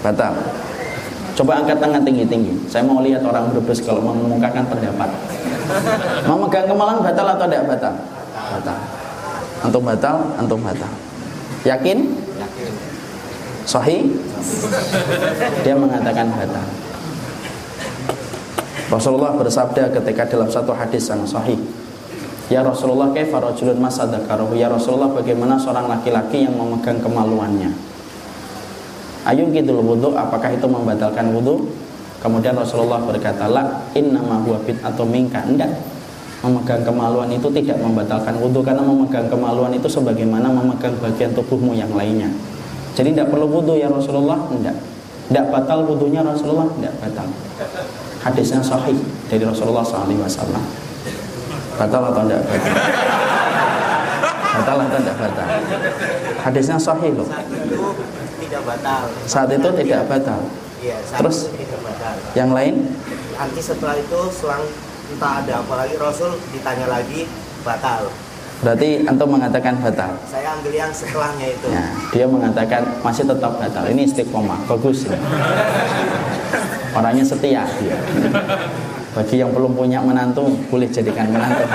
[0.00, 0.32] Batal.
[1.36, 2.68] Coba angkat tangan tinggi-tinggi.
[2.68, 5.10] Saya mau lihat orang berbes kalau mengumumkakan pendapat.
[6.24, 7.94] Memegang kemaluan batal atau tidak batal?
[8.50, 8.78] Batal.
[9.60, 10.92] Antum batal, antum batal.
[11.68, 11.98] Yakin?
[12.16, 12.72] Yakin.
[13.68, 14.08] Sahih?
[15.62, 16.89] Dia mengatakan batal.
[18.90, 21.56] Rasulullah bersabda ketika dalam satu hadis yang sahih
[22.50, 27.70] Ya Rasulullah kaifa rajulun masadakaruhu Ya Rasulullah bagaimana seorang laki-laki yang memegang kemaluannya
[29.22, 31.70] Ayun gitu wudhu apakah itu membatalkan wudhu
[32.18, 35.70] Kemudian Rasulullah berkata La innama huwa atau minka Enggak
[36.42, 41.94] Memegang kemaluan itu tidak membatalkan wudhu Karena memegang kemaluan itu sebagaimana memegang bagian tubuhmu yang
[41.94, 42.28] lainnya
[42.94, 44.38] jadi tidak perlu wudhu ya Rasulullah?
[44.50, 44.76] Tidak.
[45.30, 46.66] Tidak batal wudhunya Rasulullah?
[46.74, 47.28] Tidak batal.
[48.20, 48.96] Hadisnya sahih
[49.32, 50.28] dari Rasulullah SAW.
[51.80, 52.74] Batal atau tidak batal?
[54.60, 55.46] Batal atau tidak batal?
[56.44, 57.24] Hadisnya sahih loh.
[57.24, 57.80] Saat itu
[58.44, 59.02] tidak batal.
[59.24, 60.40] Saat itu tidak batal.
[60.80, 62.14] Iya, Terus tidak batal.
[62.36, 62.92] yang lain?
[63.40, 64.64] Nanti setelah itu selang
[65.10, 67.24] entah ada apa lagi Rasul ditanya lagi
[67.64, 68.12] batal.
[68.60, 70.12] Berarti antum mengatakan batal.
[70.28, 71.66] Saya ambil yang setelahnya itu.
[71.72, 73.88] Ya, dia mengatakan masih tetap batal.
[73.88, 75.08] Ini istiqomah, bagus.
[75.08, 75.16] Ya.
[76.90, 77.98] Orangnya setia dia.
[79.10, 81.66] Bagi yang belum punya menantu, boleh jadikan menantu.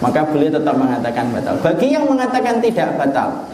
[0.00, 1.54] Maka beliau tetap mengatakan batal.
[1.60, 3.44] Bagi yang mengatakan tidak batal,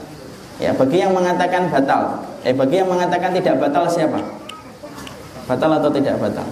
[0.63, 4.23] ya bagi yang mengatakan batal, eh bagi yang mengatakan tidak batal siapa?
[5.51, 6.47] Batal atau tidak batal?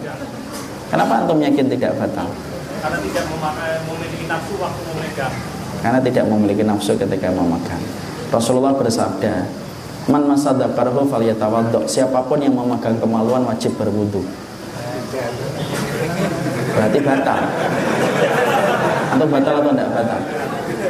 [0.90, 2.26] Kenapa antum yakin tidak batal?
[2.82, 5.34] Karena tidak memakai, memiliki nafsu waktu memegang.
[5.80, 7.82] Karena tidak memiliki nafsu ketika memegang.
[8.34, 9.46] Rasulullah bersabda,
[10.04, 11.88] Man falyatawaddo.
[11.88, 14.20] Siapa pun yang memegang kemaluan wajib berwudu.
[16.74, 17.40] Berarti batal.
[19.14, 20.20] Atau batal atau tidak batal?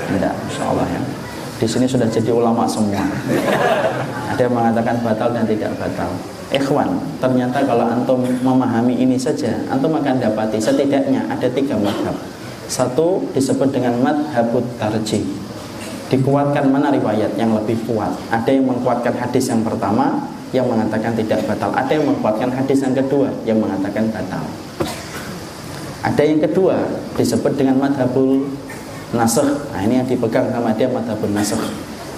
[0.04, 1.00] Tidak, insya Allah ya.
[1.54, 3.04] Di sini sudah jadi ulama semua.
[4.34, 6.10] Ada yang mengatakan batal dan tidak batal.
[6.50, 12.14] Ikhwan, ternyata kalau antum memahami ini saja, antum akan dapati setidaknya ada tiga madhab.
[12.66, 15.43] Satu disebut dengan madhabut tarjih.
[16.12, 18.12] Dikuatkan mana riwayat yang lebih kuat?
[18.28, 20.20] Ada yang menguatkan hadis yang pertama
[20.52, 21.72] yang mengatakan tidak batal.
[21.72, 24.44] Ada yang menguatkan hadis yang kedua yang mengatakan batal.
[26.04, 26.76] Ada yang kedua
[27.16, 28.44] disebut dengan madhabul
[29.16, 29.72] nasakh.
[29.72, 31.64] Nah, ini yang dipegang sama dia madhabul nasakh.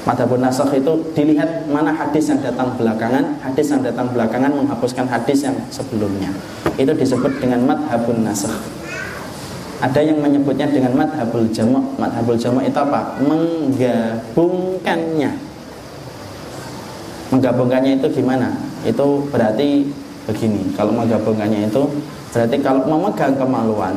[0.02, 5.46] Madhabul nasakh itu dilihat mana hadis yang datang belakangan, hadis yang datang belakangan menghapuskan hadis
[5.46, 6.34] yang sebelumnya.
[6.74, 8.85] Itu disebut dengan madhabul nasakh.
[9.76, 11.84] Ada yang menyebutnya dengan madhabul jamak.
[12.00, 13.20] Madhabul jamak itu apa?
[13.20, 15.30] Menggabungkannya.
[17.34, 18.56] Menggabungkannya itu gimana?
[18.86, 19.84] Itu berarti
[20.24, 20.72] begini.
[20.72, 21.84] Kalau menggabungkannya itu
[22.36, 23.96] Berarti kalau memegang kemaluan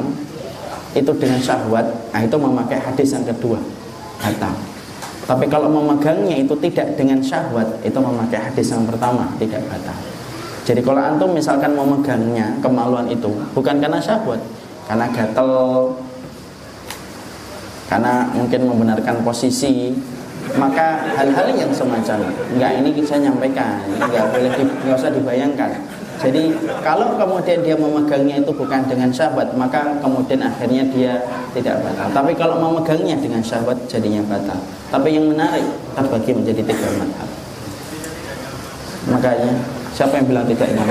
[0.96, 1.84] itu dengan syahwat,
[2.16, 3.60] nah itu memakai hadis yang kedua,
[4.16, 4.56] batal.
[5.28, 9.98] Tapi kalau memegangnya itu tidak dengan syahwat, itu memakai hadis yang pertama, tidak batal.
[10.64, 14.40] Jadi kalau antum misalkan memegangnya kemaluan itu bukan karena syahwat,
[14.90, 15.52] karena gatel,
[17.86, 19.94] karena mungkin membenarkan posisi,
[20.58, 26.52] maka hal-hal yang semacam enggak ini saya nyampaikan, enggak boleh enggak usah dibayangkan jadi
[26.84, 31.16] kalau kemudian dia memegangnya itu bukan dengan syahwat, maka kemudian akhirnya dia
[31.56, 32.12] tidak batal.
[32.12, 34.60] Tapi kalau memegangnya dengan syahwat jadinya batal.
[34.92, 35.64] Tapi yang menarik
[35.96, 37.30] terbagi menjadi tiga madhab.
[39.16, 39.64] Makanya
[39.96, 40.88] siapa yang bilang tidak ingin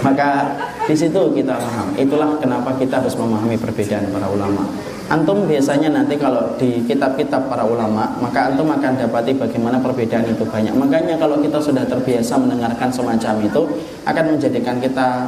[0.00, 0.56] Maka
[0.88, 1.92] di situ kita paham.
[1.94, 4.64] Itulah kenapa kita harus memahami perbedaan para ulama.
[5.10, 10.46] Antum biasanya nanti kalau di kitab-kitab para ulama, maka antum akan dapati bagaimana perbedaan itu
[10.46, 10.70] banyak.
[10.70, 13.62] Makanya kalau kita sudah terbiasa mendengarkan semacam itu,
[14.06, 15.26] akan menjadikan kita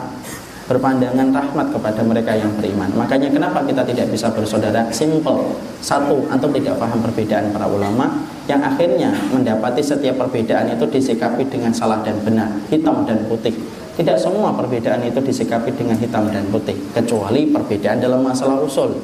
[0.70, 2.94] berpandangan rahmat kepada mereka yang beriman.
[2.94, 4.86] Makanya kenapa kita tidak bisa bersaudara?
[4.94, 5.58] Simple.
[5.82, 11.74] Satu, antum tidak paham perbedaan para ulama, yang akhirnya mendapati setiap perbedaan itu disikapi dengan
[11.74, 13.81] salah dan benar, hitam dan putih.
[13.92, 18.96] Tidak semua perbedaan itu disikapi dengan hitam dan putih, kecuali perbedaan dalam masalah usul.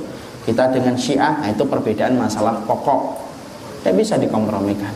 [0.49, 3.21] Kita dengan Syiah nah itu perbedaan masalah pokok.
[3.85, 4.89] Tidak bisa dikompromikan.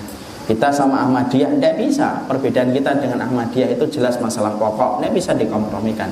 [0.49, 2.25] Kita sama Ahmadiyah tidak bisa.
[2.25, 5.05] Perbedaan kita dengan Ahmadiyah itu jelas masalah pokok.
[5.05, 6.09] Tidak bisa dikompromikan.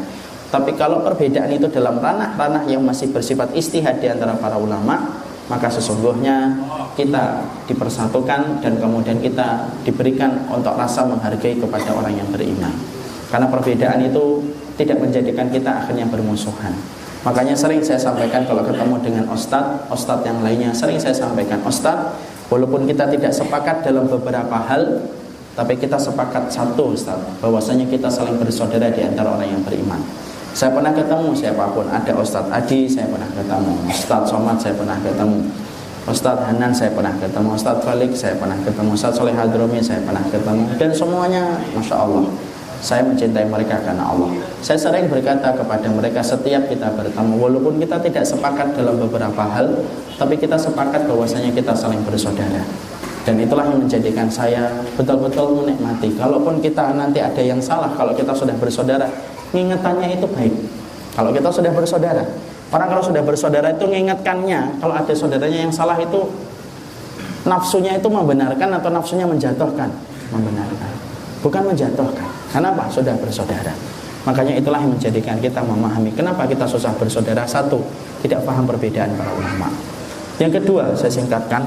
[0.53, 5.72] Tapi kalau perbedaan itu dalam ranah-ranah yang masih bersifat istihad di antara para ulama, maka
[5.72, 6.53] sesungguhnya
[7.01, 12.99] kita dipersatukan dan kemudian kita diberikan untuk rasa menghargai kepada orang yang beriman.
[13.31, 14.43] Karena perbedaan itu
[14.74, 16.74] tidak menjadikan kita akhirnya bermusuhan.
[17.20, 22.16] Makanya sering saya sampaikan kalau ketemu dengan ustadz, ustadz yang lainnya sering saya sampaikan, ustadz,
[22.49, 25.05] walaupun kita tidak sepakat dalam beberapa hal,
[25.53, 30.01] tapi kita sepakat satu ustadz, bahwasanya kita saling bersaudara di antara orang yang beriman.
[30.51, 34.99] Saya pernah ketemu siapa pun, ada Ustadz Adi, saya pernah ketemu, Ustadz Somad, saya pernah
[34.99, 35.47] ketemu,
[36.11, 40.26] Ustadz Hanan, saya pernah ketemu, Ustadz Falik, saya pernah ketemu, Ustadz Soleh Hadromi, saya pernah
[40.26, 42.26] ketemu, dan semuanya, masya Allah,
[42.81, 44.33] saya mencintai mereka karena Allah.
[44.64, 49.85] Saya sering berkata kepada mereka setiap kita bertemu, walaupun kita tidak sepakat dalam beberapa hal,
[50.16, 52.64] tapi kita sepakat bahwasanya kita saling bersaudara.
[53.20, 56.09] Dan itulah yang menjadikan saya betul-betul menikmati.
[56.16, 59.05] Kalaupun kita nanti ada yang salah, kalau kita sudah bersaudara,
[59.53, 60.55] ingatannya itu baik.
[61.12, 62.24] Kalau kita sudah bersaudara,
[62.72, 66.33] orang kalau sudah bersaudara itu mengingatkannya, kalau ada saudaranya yang salah itu
[67.45, 69.93] nafsunya itu membenarkan atau nafsunya menjatuhkan,
[70.33, 70.93] membenarkan,
[71.45, 72.30] bukan menjatuhkan.
[72.51, 72.90] Kenapa?
[72.90, 73.70] Sudah bersaudara.
[74.26, 77.46] Makanya itulah yang menjadikan kita memahami kenapa kita susah bersaudara.
[77.48, 77.80] Satu,
[78.20, 79.72] tidak paham perbedaan para ulama.
[80.36, 81.64] Yang kedua, saya singkatkan.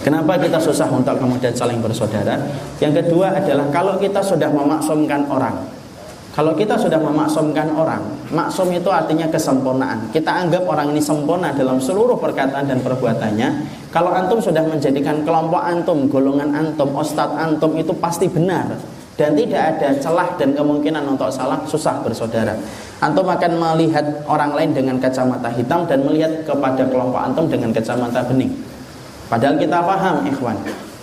[0.00, 2.40] Kenapa kita susah untuk kemudian saling bersaudara?
[2.80, 5.60] Yang kedua adalah kalau kita sudah memaksumkan orang.
[6.30, 8.00] Kalau kita sudah memaksumkan orang,
[8.30, 10.08] maksum itu artinya kesempurnaan.
[10.14, 13.48] Kita anggap orang ini sempurna dalam seluruh perkataan dan perbuatannya.
[13.90, 18.78] Kalau antum sudah menjadikan kelompok antum, golongan antum, ustadz antum itu pasti benar
[19.20, 22.56] dan tidak ada celah dan kemungkinan untuk salah susah bersaudara.
[23.04, 28.24] Antum akan melihat orang lain dengan kacamata hitam dan melihat kepada kelompok antum dengan kacamata
[28.24, 28.48] bening.
[29.28, 30.56] Padahal kita paham ikhwan.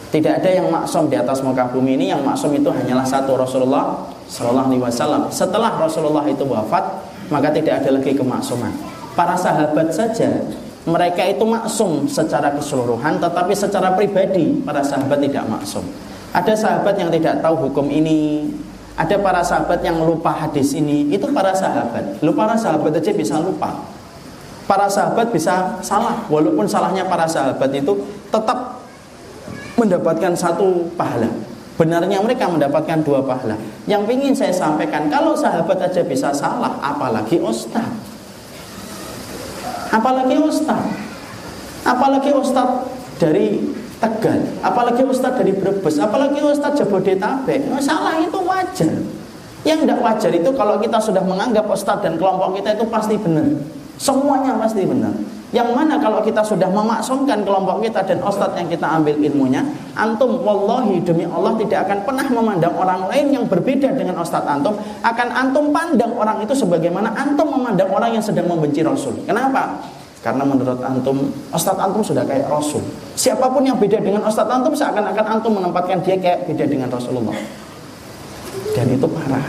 [0.09, 2.09] Tidak ada yang maksum di atas muka bumi ini.
[2.09, 5.29] Yang maksum itu hanyalah satu Rasulullah Shallallahu Alaihi Wasallam.
[5.29, 6.81] Setelah Rasulullah itu wafat
[7.29, 8.73] maka tidak ada lagi kemaksuman.
[9.13, 10.41] Para sahabat saja
[10.89, 15.85] mereka itu maksum secara keseluruhan tetapi secara pribadi para sahabat tidak maksum
[16.35, 18.49] ada sahabat yang tidak tahu hukum ini.
[18.97, 21.05] Ada para sahabat yang lupa hadis ini.
[21.13, 22.17] Itu para sahabat.
[22.25, 23.77] Lu para sahabat aja bisa lupa.
[24.65, 26.25] Para sahabat bisa salah.
[26.27, 27.93] Walaupun salahnya para sahabat itu
[28.33, 28.81] tetap
[29.77, 31.29] mendapatkan satu pahala.
[31.77, 33.53] Benarnya mereka mendapatkan dua pahala.
[33.85, 37.85] Yang ingin saya sampaikan, kalau sahabat aja bisa salah, apalagi ustaz.
[39.93, 40.81] Apalagi ustaz.
[41.85, 42.89] Apalagi ustaz
[43.21, 43.61] dari
[43.97, 48.93] Tegal, apalagi Ustadz dari Brebes, apalagi Ustadz Jabodetabek, salah itu wajar.
[49.65, 53.57] Yang tidak wajar itu kalau kita sudah menganggap Ustadz dan kelompok kita itu pasti benar.
[53.97, 55.09] Semuanya pasti benar.
[55.49, 59.65] Yang mana kalau kita sudah memaksumkan kelompok kita dan Ustadz yang kita ambil ilmunya,
[59.97, 64.77] antum wallahi demi Allah tidak akan pernah memandang orang lain yang berbeda dengan Ustadz antum,
[65.01, 69.17] akan antum pandang orang itu sebagaimana antum memandang orang yang sedang membenci Rasul.
[69.25, 69.81] Kenapa?
[70.27, 72.83] Karena menurut antum, Ustadz antum sudah kayak Rasul.
[73.15, 77.39] Siapa pun yang beda dengan Ustadz antum, seakan-akan antum menempatkan dia kayak beda dengan Rasulullah.
[78.75, 79.47] Dan itu parah.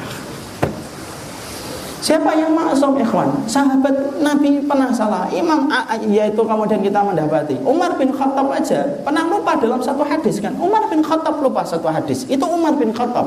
[1.99, 3.27] Siapa yang maksum ikhwan?
[3.51, 5.27] Sahabat Nabi pernah salah.
[5.35, 7.59] Imam A, yaitu kemudian kita mendapati.
[7.67, 10.55] Umar bin Khattab aja pernah lupa dalam satu hadis kan.
[10.63, 12.23] Umar bin Khattab lupa satu hadis.
[12.31, 13.27] Itu Umar bin Khattab.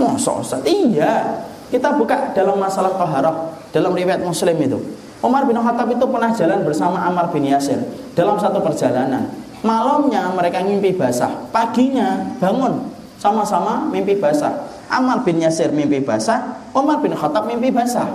[0.00, 0.64] Masa Ustaz?
[0.64, 1.36] Iya.
[1.68, 5.01] Kita buka dalam masalah taharah dalam riwayat Muslim itu.
[5.22, 7.78] Umar bin Khattab itu pernah jalan bersama Ammar bin Yasir
[8.18, 9.30] dalam satu perjalanan.
[9.62, 12.90] Malamnya mereka mimpi basah, paginya bangun
[13.22, 14.66] sama-sama mimpi basah.
[14.90, 18.10] Ammar bin Yasir mimpi basah, Umar bin Khattab mimpi basah.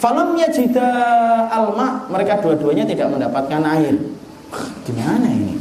[0.00, 0.88] Falam yajida
[1.52, 3.96] alma, mereka dua-duanya tidak mendapatkan air.
[4.88, 5.56] Gimana ini?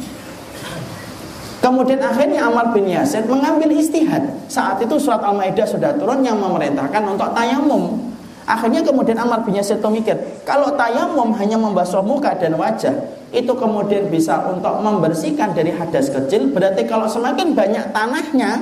[1.60, 4.22] Kemudian akhirnya Ammar bin Yasir mengambil istihad.
[4.48, 8.15] Saat itu surat Al-Maidah sudah turun yang memerintahkan untuk tayamum.
[8.46, 10.14] Akhirnya kemudian Ammar bin Yasir itu mikir,
[10.46, 12.94] kalau tayamum hanya membasuh muka dan wajah,
[13.34, 18.62] itu kemudian bisa untuk membersihkan dari hadas kecil, berarti kalau semakin banyak tanahnya,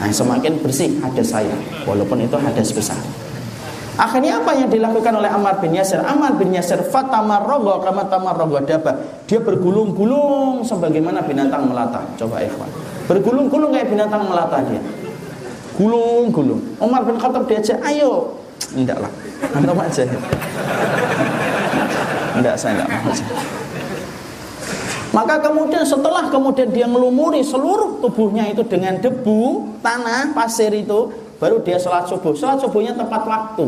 [0.00, 1.52] nah semakin bersih hadas saya,
[1.84, 2.96] walaupun itu hadas besar.
[4.00, 6.00] Akhirnya apa yang dilakukan oleh Ammar bin Yasir?
[6.00, 8.92] Ammar bin Yasir fatamarrogo kama tamarrogo daba.
[9.24, 12.04] Dia bergulung-gulung sebagaimana binatang melata.
[12.20, 12.68] Coba ikhwan.
[13.08, 15.05] Bergulung-gulung kayak binatang melata dia
[15.76, 16.80] gulung-gulung.
[16.80, 18.40] Umar bin Khattab diajak, ayo.
[18.72, 19.12] Enggak lah,
[19.52, 20.02] antum aja.
[22.36, 23.14] Enggak, saya enggak mau.
[25.16, 31.08] Maka kemudian setelah kemudian dia melumuri seluruh tubuhnya itu dengan debu, tanah, pasir itu,
[31.40, 32.36] baru dia sholat subuh.
[32.36, 33.64] Sholat subuhnya tepat waktu.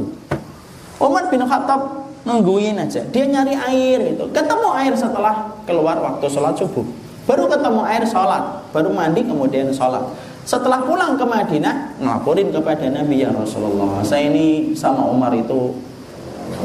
[1.00, 3.00] Umar bin Khattab nungguin aja.
[3.08, 4.28] Dia nyari air itu.
[4.28, 6.84] Ketemu air setelah keluar waktu sholat subuh.
[7.24, 8.68] Baru ketemu air sholat.
[8.68, 10.04] Baru mandi kemudian sholat.
[10.48, 15.76] Setelah pulang ke Madinah, ngelaporin kepada Nabi ya Rasulullah, saya ini sama Umar itu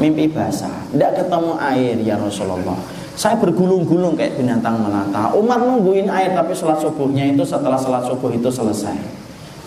[0.00, 2.80] mimpi basah, tidak ketemu air ya Rasulullah.
[3.12, 5.36] Saya bergulung-gulung kayak binatang melata.
[5.36, 8.96] Umar nungguin air tapi sholat subuhnya itu setelah sholat subuh itu selesai.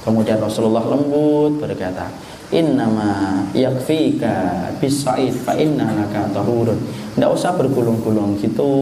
[0.02, 2.10] Kemudian Rasulullah lembut berkata,
[2.50, 6.80] Innama yakfika bisaid fa inna laka tahurun.
[7.14, 8.74] Tidak usah bergulung-gulung gitu.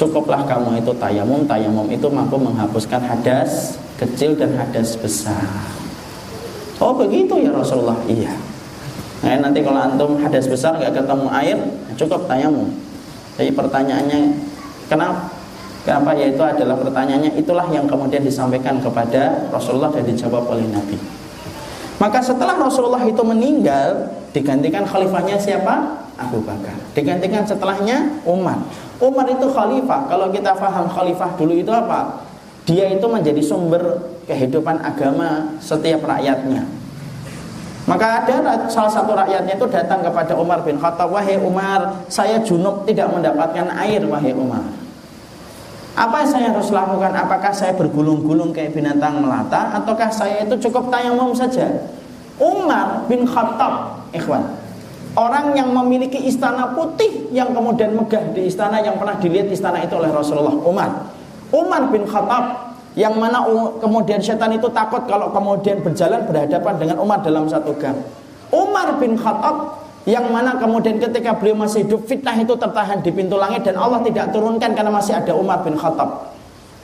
[0.00, 1.44] Cukuplah kamu itu tayamum.
[1.44, 5.42] Tayamum itu mampu menghapuskan hadas kecil dan hadas besar.
[6.78, 7.98] Oh begitu ya Rasulullah.
[8.06, 8.30] Iya.
[9.18, 11.58] Nah, nanti kalau antum hadas besar nggak ketemu air,
[11.98, 12.70] cukup tayamu.
[13.34, 14.20] Jadi pertanyaannya
[14.86, 15.34] kenapa?
[15.82, 16.14] Kenapa?
[16.14, 21.00] Yaitu adalah pertanyaannya itulah yang kemudian disampaikan kepada Rasulullah dan dijawab oleh Nabi.
[21.98, 26.06] Maka setelah Rasulullah itu meninggal, digantikan khalifahnya siapa?
[26.14, 26.74] Abu Bakar.
[26.94, 28.58] Digantikan setelahnya Umar.
[29.02, 30.06] Umar itu khalifah.
[30.06, 32.27] Kalau kita paham khalifah dulu itu apa?
[32.68, 33.96] Dia itu menjadi sumber
[34.28, 36.68] kehidupan agama setiap rakyatnya.
[37.88, 42.84] Maka ada salah satu rakyatnya itu datang kepada Umar bin Khattab, "Wahai Umar, saya junub
[42.84, 44.60] tidak mendapatkan air, wahai Umar."
[45.96, 47.10] Apa yang saya harus lakukan?
[47.16, 51.88] Apakah saya bergulung-gulung kayak binatang melata ataukah saya itu cukup tayamum saja?
[52.36, 54.44] Umar bin Khattab, ikhwan,
[55.16, 59.96] orang yang memiliki istana putih yang kemudian megah di istana yang pernah dilihat istana itu
[59.96, 61.17] oleh Rasulullah Umar
[61.48, 63.46] Umar bin Khattab yang mana
[63.78, 67.96] kemudian setan itu takut kalau kemudian berjalan berhadapan dengan Umar dalam satu gang.
[68.50, 73.36] Umar bin Khattab yang mana kemudian ketika beliau masih hidup fitnah itu tertahan di pintu
[73.36, 76.32] langit dan Allah tidak turunkan karena masih ada Umar bin Khattab.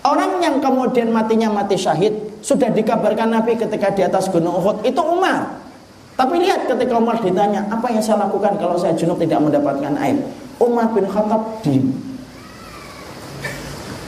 [0.04, 2.12] Orang yang kemudian matinya mati syahid
[2.44, 5.64] sudah dikabarkan Nabi ketika di atas gunung Uhud itu Umar.
[6.14, 10.20] Tapi lihat ketika Umar ditanya, apa yang saya lakukan kalau saya junub tidak mendapatkan air?
[10.62, 12.13] Umar bin Khattab diam.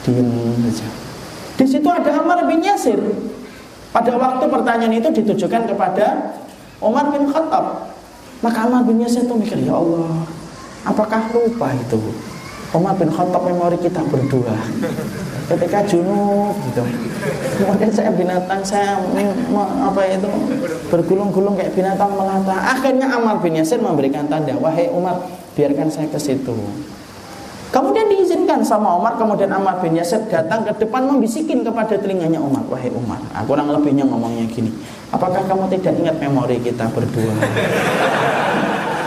[0.07, 0.31] Diam
[0.71, 0.87] saja.
[1.57, 3.01] Di situ ada Umar bin Yasir.
[3.91, 6.37] Pada waktu pertanyaan itu ditujukan kepada
[6.79, 7.91] Umar bin Khattab.
[8.45, 10.23] Maka Umar bin Yasir itu mikir, ya Allah,
[10.87, 11.99] apakah lupa itu?
[12.77, 14.55] Umar bin Khattab memori kita berdua
[15.47, 16.83] ketika junub gitu
[17.63, 18.99] kemudian saya binatang saya
[19.79, 20.31] apa itu
[20.91, 25.23] bergulung-gulung kayak binatang melata akhirnya Umar bin Yasir memberikan tanda wahai Umar
[25.55, 26.59] biarkan saya ke situ
[27.71, 32.61] kemudian diizinkan sama Umar kemudian Umar bin Yasir datang ke depan membisikin kepada telinganya Umar
[32.69, 34.69] wahai Umar aku kurang lebihnya ngomongnya gini
[35.09, 37.33] apakah kamu tidak ingat memori kita berdua?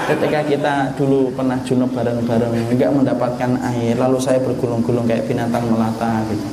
[0.10, 6.26] Ketika kita dulu pernah junub bareng-bareng enggak mendapatkan air lalu saya bergulung-gulung kayak binatang melata
[6.34, 6.50] gitu.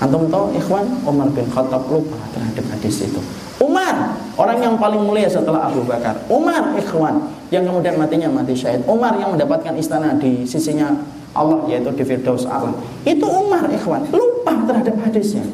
[0.00, 3.20] Antum tahu ikhwan Umar bin Khattab lupa terhadap hadis itu.
[3.60, 6.16] Umar orang yang paling mulia setelah Abu Bakar.
[6.32, 7.20] Umar ikhwan
[7.52, 8.80] yang kemudian matinya mati syahid.
[8.88, 10.96] Umar yang mendapatkan istana di sisinya
[11.36, 12.72] Allah yaitu di Firdaus Allah
[13.04, 15.44] itu Umar ikhwan lupa terhadap hadisnya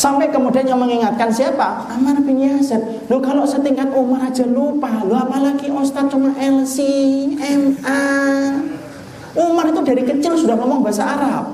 [0.00, 1.84] Sampai kemudian yang mengingatkan siapa?
[1.92, 2.80] Amar bin Yasir.
[3.12, 4.88] Lo kalau setingkat Umar aja lupa.
[5.04, 6.80] Lo apalagi Ustaz cuma LC,
[7.36, 8.00] MA.
[9.36, 11.52] Umar itu dari kecil sudah ngomong bahasa Arab.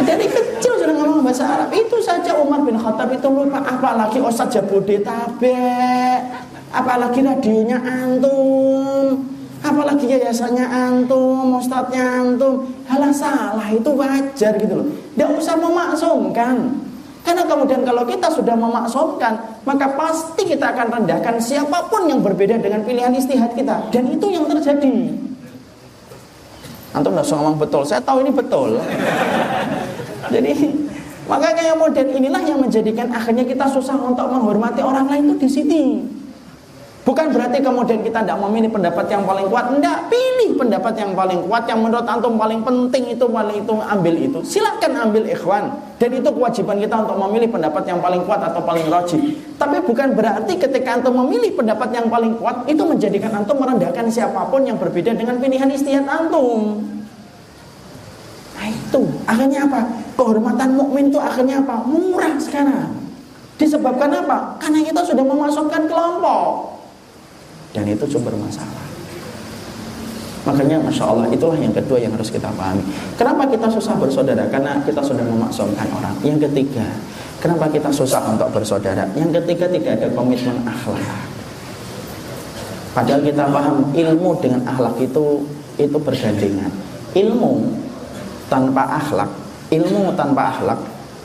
[0.00, 1.68] Dari kecil sudah ngomong bahasa Arab.
[1.76, 3.60] Itu saja Umar bin Khattab itu lupa.
[3.68, 6.55] Apalagi Ustaz Jabodetabek.
[6.74, 9.36] Apalagi radionya antum
[9.66, 14.86] apalagi yayasannya antum, ustadznya antum, halah salah itu wajar gitu loh.
[15.14, 16.56] Tidak usah memaksumkan.
[17.26, 19.34] Karena kemudian kalau kita sudah memaksumkan,
[19.66, 23.90] maka pasti kita akan rendahkan siapa pun yang berbeda dengan pilihan istihad kita.
[23.90, 25.10] Dan itu yang terjadi.
[26.94, 28.78] Antum usah ngomong betul, saya tahu ini betul.
[30.34, 30.54] Jadi
[31.26, 35.82] makanya kemudian inilah yang menjadikan akhirnya kita susah untuk menghormati orang lain itu di sini.
[37.06, 39.70] Bukan berarti kemudian kita tidak memilih pendapat yang paling kuat.
[39.70, 44.14] Tidak, pilih pendapat yang paling kuat yang menurut antum paling penting itu paling itu ambil
[44.18, 44.38] itu.
[44.42, 45.70] Silakan ambil ikhwan.
[46.02, 49.22] Dan itu kewajiban kita untuk memilih pendapat yang paling kuat atau paling rajih.
[49.54, 54.42] Tapi bukan berarti ketika antum memilih pendapat yang paling kuat itu menjadikan antum merendahkan siapa
[54.50, 56.82] pun yang berbeda dengan pilihan istihad antum.
[58.58, 59.94] Nah itu akhirnya apa?
[60.18, 61.86] Kehormatan mukmin itu akhirnya apa?
[61.86, 62.98] Murah sekarang.
[63.62, 64.58] Disebabkan apa?
[64.58, 66.75] Karena kita sudah memasukkan kelompok
[67.76, 68.86] dan itu sumber masalah.
[70.46, 72.78] Makanya Masya Allah itulah yang kedua yang harus kita pahami
[73.18, 74.46] Kenapa kita susah bersaudara?
[74.46, 76.86] Karena kita sudah memaksumkan orang Yang ketiga
[77.42, 79.10] Kenapa kita susah untuk bersaudara?
[79.18, 81.02] Yang ketiga tidak ada komitmen akhlak
[82.94, 85.42] Padahal kita paham ilmu dengan akhlak itu
[85.76, 86.70] itu bergandengan
[87.18, 87.52] Ilmu
[88.46, 89.28] tanpa akhlak
[89.74, 90.78] Ilmu tanpa akhlak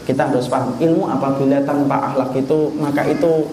[0.10, 3.46] Kita harus paham ilmu apabila tanpa akhlak itu Maka itu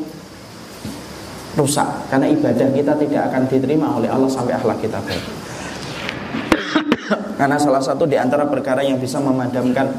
[1.58, 5.24] rusak karena ibadah kita tidak akan diterima oleh Allah sampai akhlak kita baik.
[7.42, 9.90] karena salah satu di antara perkara yang bisa memadamkan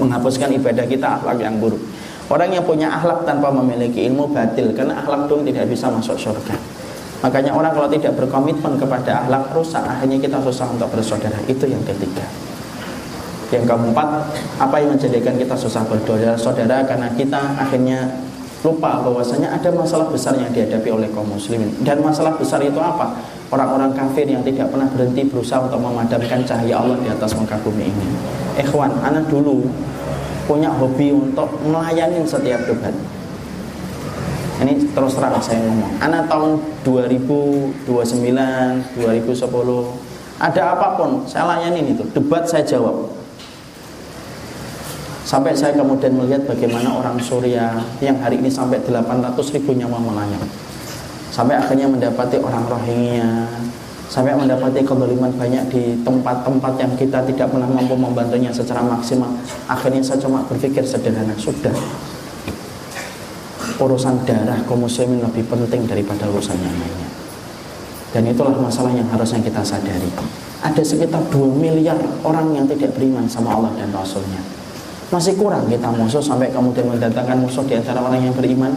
[0.00, 1.80] menghapuskan ibadah kita akhlak yang buruk.
[2.32, 6.56] Orang yang punya akhlak tanpa memiliki ilmu batil karena akhlak dong tidak bisa masuk surga.
[7.20, 11.36] Makanya orang kalau tidak berkomitmen kepada akhlak rusak akhirnya kita susah untuk bersaudara.
[11.44, 12.24] Itu yang ketiga.
[13.52, 14.08] Yang keempat,
[14.56, 18.31] apa yang menjadikan kita susah bersaudara saudara karena kita akhirnya
[18.62, 21.74] lupa bahwasanya ada masalah besar yang dihadapi oleh kaum muslimin.
[21.82, 23.10] Dan masalah besar itu apa?
[23.50, 27.90] Orang-orang kafir yang tidak pernah berhenti berusaha untuk memadamkan cahaya Allah di atas muka bumi
[27.90, 28.06] ini.
[28.62, 29.66] Ikhwan anak dulu
[30.46, 32.94] punya hobi untuk melayani setiap debat.
[34.62, 35.98] Ini terus terang saya ngomong.
[35.98, 39.42] Anak tahun 2029 2010
[40.38, 42.06] ada apa pun saya layanin itu.
[42.14, 43.10] Debat saya jawab
[45.22, 50.42] Sampai saya kemudian melihat bagaimana orang Suriah yang hari ini sampai 800 ribu nyawa melayang.
[51.30, 53.46] Sampai akhirnya mendapati orang Rohingya,
[54.10, 59.30] sampai mendapati kezaliman banyak di tempat-tempat yang kita tidak pernah mampu membantunya secara maksimal.
[59.70, 61.72] Akhirnya saya cuma berpikir sederhana, sudah.
[63.78, 67.08] Urusan darah kaum lebih penting daripada urusan yang lainnya.
[68.12, 70.10] Dan itulah masalah yang harusnya kita sadari.
[70.60, 71.96] Ada sekitar 2 miliar
[72.26, 74.61] orang yang tidak beriman sama Allah dan Rasulnya
[75.12, 78.72] masih kurang kita musuh sampai kemudian mendatangkan musuh di antara orang yang beriman.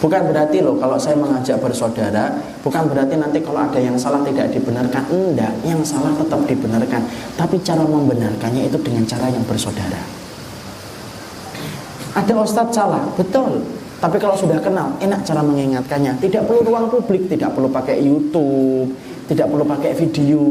[0.00, 4.52] Bukan berarti loh kalau saya mengajak bersaudara, bukan berarti nanti kalau ada yang salah tidak
[4.52, 5.00] dibenarkan.
[5.08, 7.04] Enggak, yang salah tetap dibenarkan.
[7.36, 10.00] Tapi cara membenarkannya itu dengan cara yang bersaudara.
[12.16, 13.64] Ada ustadz salah, betul.
[13.96, 16.20] Tapi kalau sudah kenal, enak cara mengingatkannya.
[16.20, 18.92] Tidak perlu ruang publik, tidak perlu pakai YouTube,
[19.24, 20.44] tidak perlu pakai video.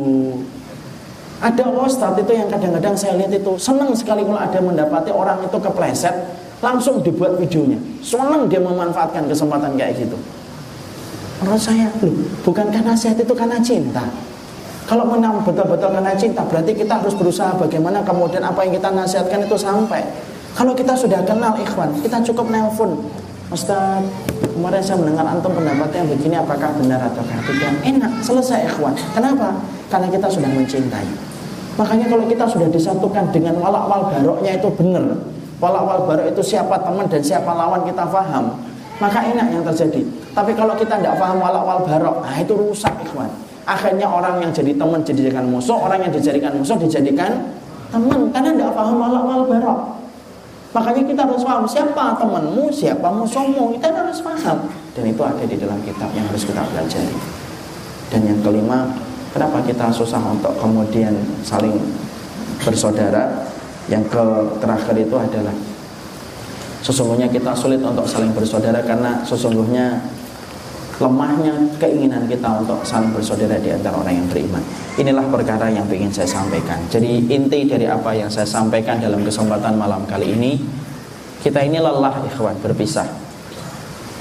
[1.43, 5.59] Ada ustadz itu yang kadang-kadang saya lihat itu senang sekali kalau ada mendapati orang itu
[5.59, 6.15] kepleset,
[6.63, 7.75] langsung dibuat videonya.
[7.99, 10.15] Senang dia memanfaatkan kesempatan kayak gitu.
[11.43, 12.15] Menurut saya, loh,
[12.47, 14.07] bukankah nasihat itu karena cinta?
[14.87, 19.43] Kalau menang betul-betul karena cinta, berarti kita harus berusaha bagaimana kemudian apa yang kita nasihatkan
[19.43, 19.99] itu sampai.
[20.55, 23.03] Kalau kita sudah kenal ikhwan, kita cukup nelpon.
[23.51, 23.99] Ustaz,
[24.39, 27.75] kemarin saya mendengar antum pendapatnya begini, apakah benar atau tidak?
[27.83, 28.95] Enak, selesai ikhwan.
[29.11, 29.59] Kenapa?
[29.91, 31.32] Karena kita sudah mencintai.
[31.73, 35.05] Makanya kalau kita sudah disatukan dengan walak wal baroknya itu benar.
[35.57, 38.53] Walak wal barok itu siapa teman dan siapa lawan kita paham.
[39.01, 40.05] Maka enak yang terjadi.
[40.37, 43.29] Tapi kalau kita tidak paham walak wal barok, nah itu rusak ikhwan.
[43.65, 47.31] Akhirnya orang yang jadi teman dijadikan musuh, orang yang dijadikan musuh dijadikan
[47.89, 49.79] teman karena tidak paham walak wal barok.
[50.73, 54.57] Makanya kita harus paham siapa temanmu, siapa musuhmu, kita harus paham.
[54.97, 57.17] Dan itu ada di dalam kitab yang harus kita pelajari.
[58.09, 58.89] Dan yang kelima,
[59.33, 61.73] Kenapa kita susah untuk kemudian saling
[62.61, 63.49] bersaudara?
[63.89, 64.23] Yang ke
[64.63, 65.51] terakhir itu adalah
[66.85, 69.99] sesungguhnya kita sulit untuk saling bersaudara karena sesungguhnya
[71.01, 71.51] lemahnya
[71.81, 74.63] keinginan kita untuk saling bersaudara di antara orang yang beriman.
[75.01, 76.79] Inilah perkara yang ingin saya sampaikan.
[76.87, 80.61] Jadi inti dari apa yang saya sampaikan dalam kesempatan malam kali ini,
[81.41, 83.09] kita ini lelah ikhwan berpisah.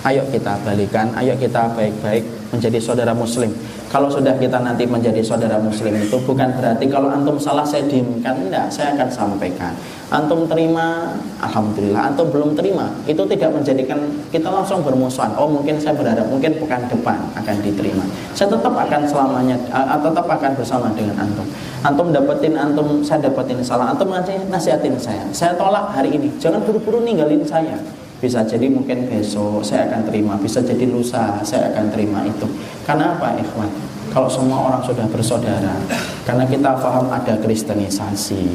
[0.02, 3.48] Ayo kita balikan, ayo kita baik-baik menjadi saudara muslim.
[3.88, 8.36] Kalau sudah kita nanti menjadi saudara muslim itu bukan berarti kalau antum salah saya diamkan,
[8.48, 9.72] enggak, saya akan sampaikan.
[10.12, 12.12] Antum terima, alhamdulillah.
[12.12, 13.96] Antum belum terima, itu tidak menjadikan
[14.28, 15.32] kita langsung bermusuhan.
[15.40, 18.04] Oh, mungkin saya berharap mungkin pekan depan akan diterima.
[18.36, 21.48] Saya tetap akan selamanya uh, tetap akan bersama dengan antum.
[21.80, 23.96] Antum dapetin antum, saya dapetin salah.
[23.96, 24.12] Antum
[24.52, 25.24] nasihatin saya.
[25.32, 26.28] Saya tolak hari ini.
[26.36, 27.80] Jangan buru-buru ninggalin saya
[28.22, 32.46] bisa jadi mungkin besok saya akan terima bisa jadi lusa saya akan terima itu.
[32.86, 33.66] Karena apa ikhwan?
[34.14, 35.74] Kalau semua orang sudah bersaudara
[36.22, 38.46] karena kita paham ada kristenisasi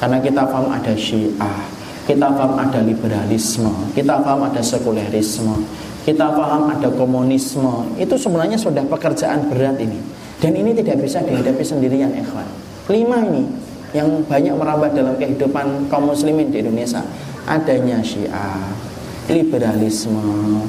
[0.00, 1.60] karena kita paham ada syiah
[2.08, 5.68] kita paham ada liberalisme kita paham ada sekulerisme
[6.00, 10.00] kita paham ada komunisme itu sebenarnya sudah pekerjaan berat ini.
[10.40, 12.48] Dan ini tidak bisa dihadapi sendirian ikhwan.
[12.88, 13.44] Lima ini
[13.92, 17.04] yang banyak merambah dalam kehidupan kaum muslimin di Indonesia
[17.44, 18.89] adanya syiah
[19.30, 20.60] liberalisme,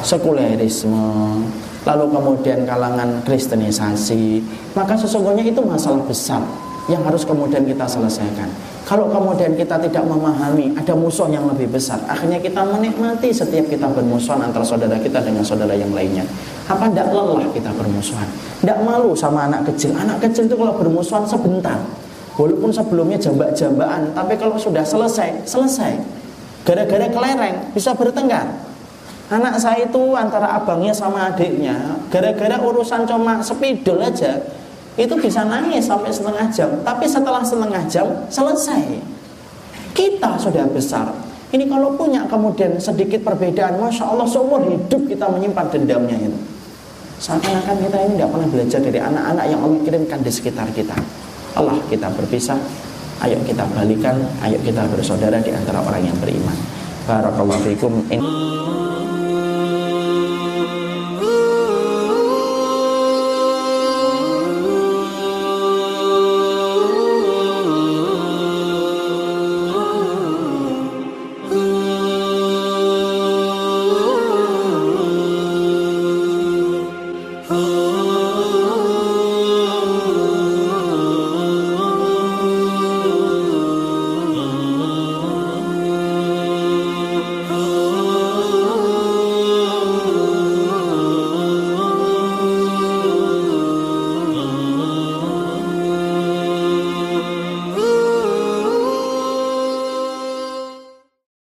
[0.00, 1.44] sekulerisme,
[1.84, 6.42] lalu kemudian kalangan kristenisasi, maka sesungguhnya itu masalah besar
[6.88, 8.48] yang harus kemudian kita selesaikan.
[8.88, 13.84] Kalau kemudian kita tidak memahami ada musuh yang lebih besar, akhirnya kita menikmati setiap kita
[13.84, 16.24] bermusuhan antara saudara kita dengan saudara yang lainnya.
[16.64, 18.24] Apa tidak lelah kita bermusuhan?
[18.64, 19.92] Tidak malu sama anak kecil.
[19.92, 21.76] Anak kecil itu kalau bermusuhan sebentar,
[22.40, 26.00] walaupun sebelumnya jambak-jambaan, tapi kalau sudah selesai, selesai.
[26.66, 28.46] Gara-gara kelereng bisa bertengkar.
[29.28, 34.40] Anak saya itu antara abangnya sama adiknya, gara-gara urusan cuma spidol aja,
[34.96, 36.70] itu bisa nangis sampai setengah jam.
[36.80, 38.98] Tapi setelah setengah jam selesai.
[39.92, 41.12] Kita sudah besar.
[41.52, 46.38] Ini kalau punya kemudian sedikit perbedaan, masya Allah seumur hidup kita menyimpan dendamnya itu.
[47.18, 50.96] Seakan-akan kita ini tidak pernah belajar dari anak-anak yang Allah kirimkan di sekitar kita.
[51.56, 52.58] Allah kita berpisah,
[53.18, 54.14] Ayo kita balikan,
[54.46, 56.54] ayo kita bersaudara di antara orang yang beriman.
[57.02, 58.06] Barakallahu fikum.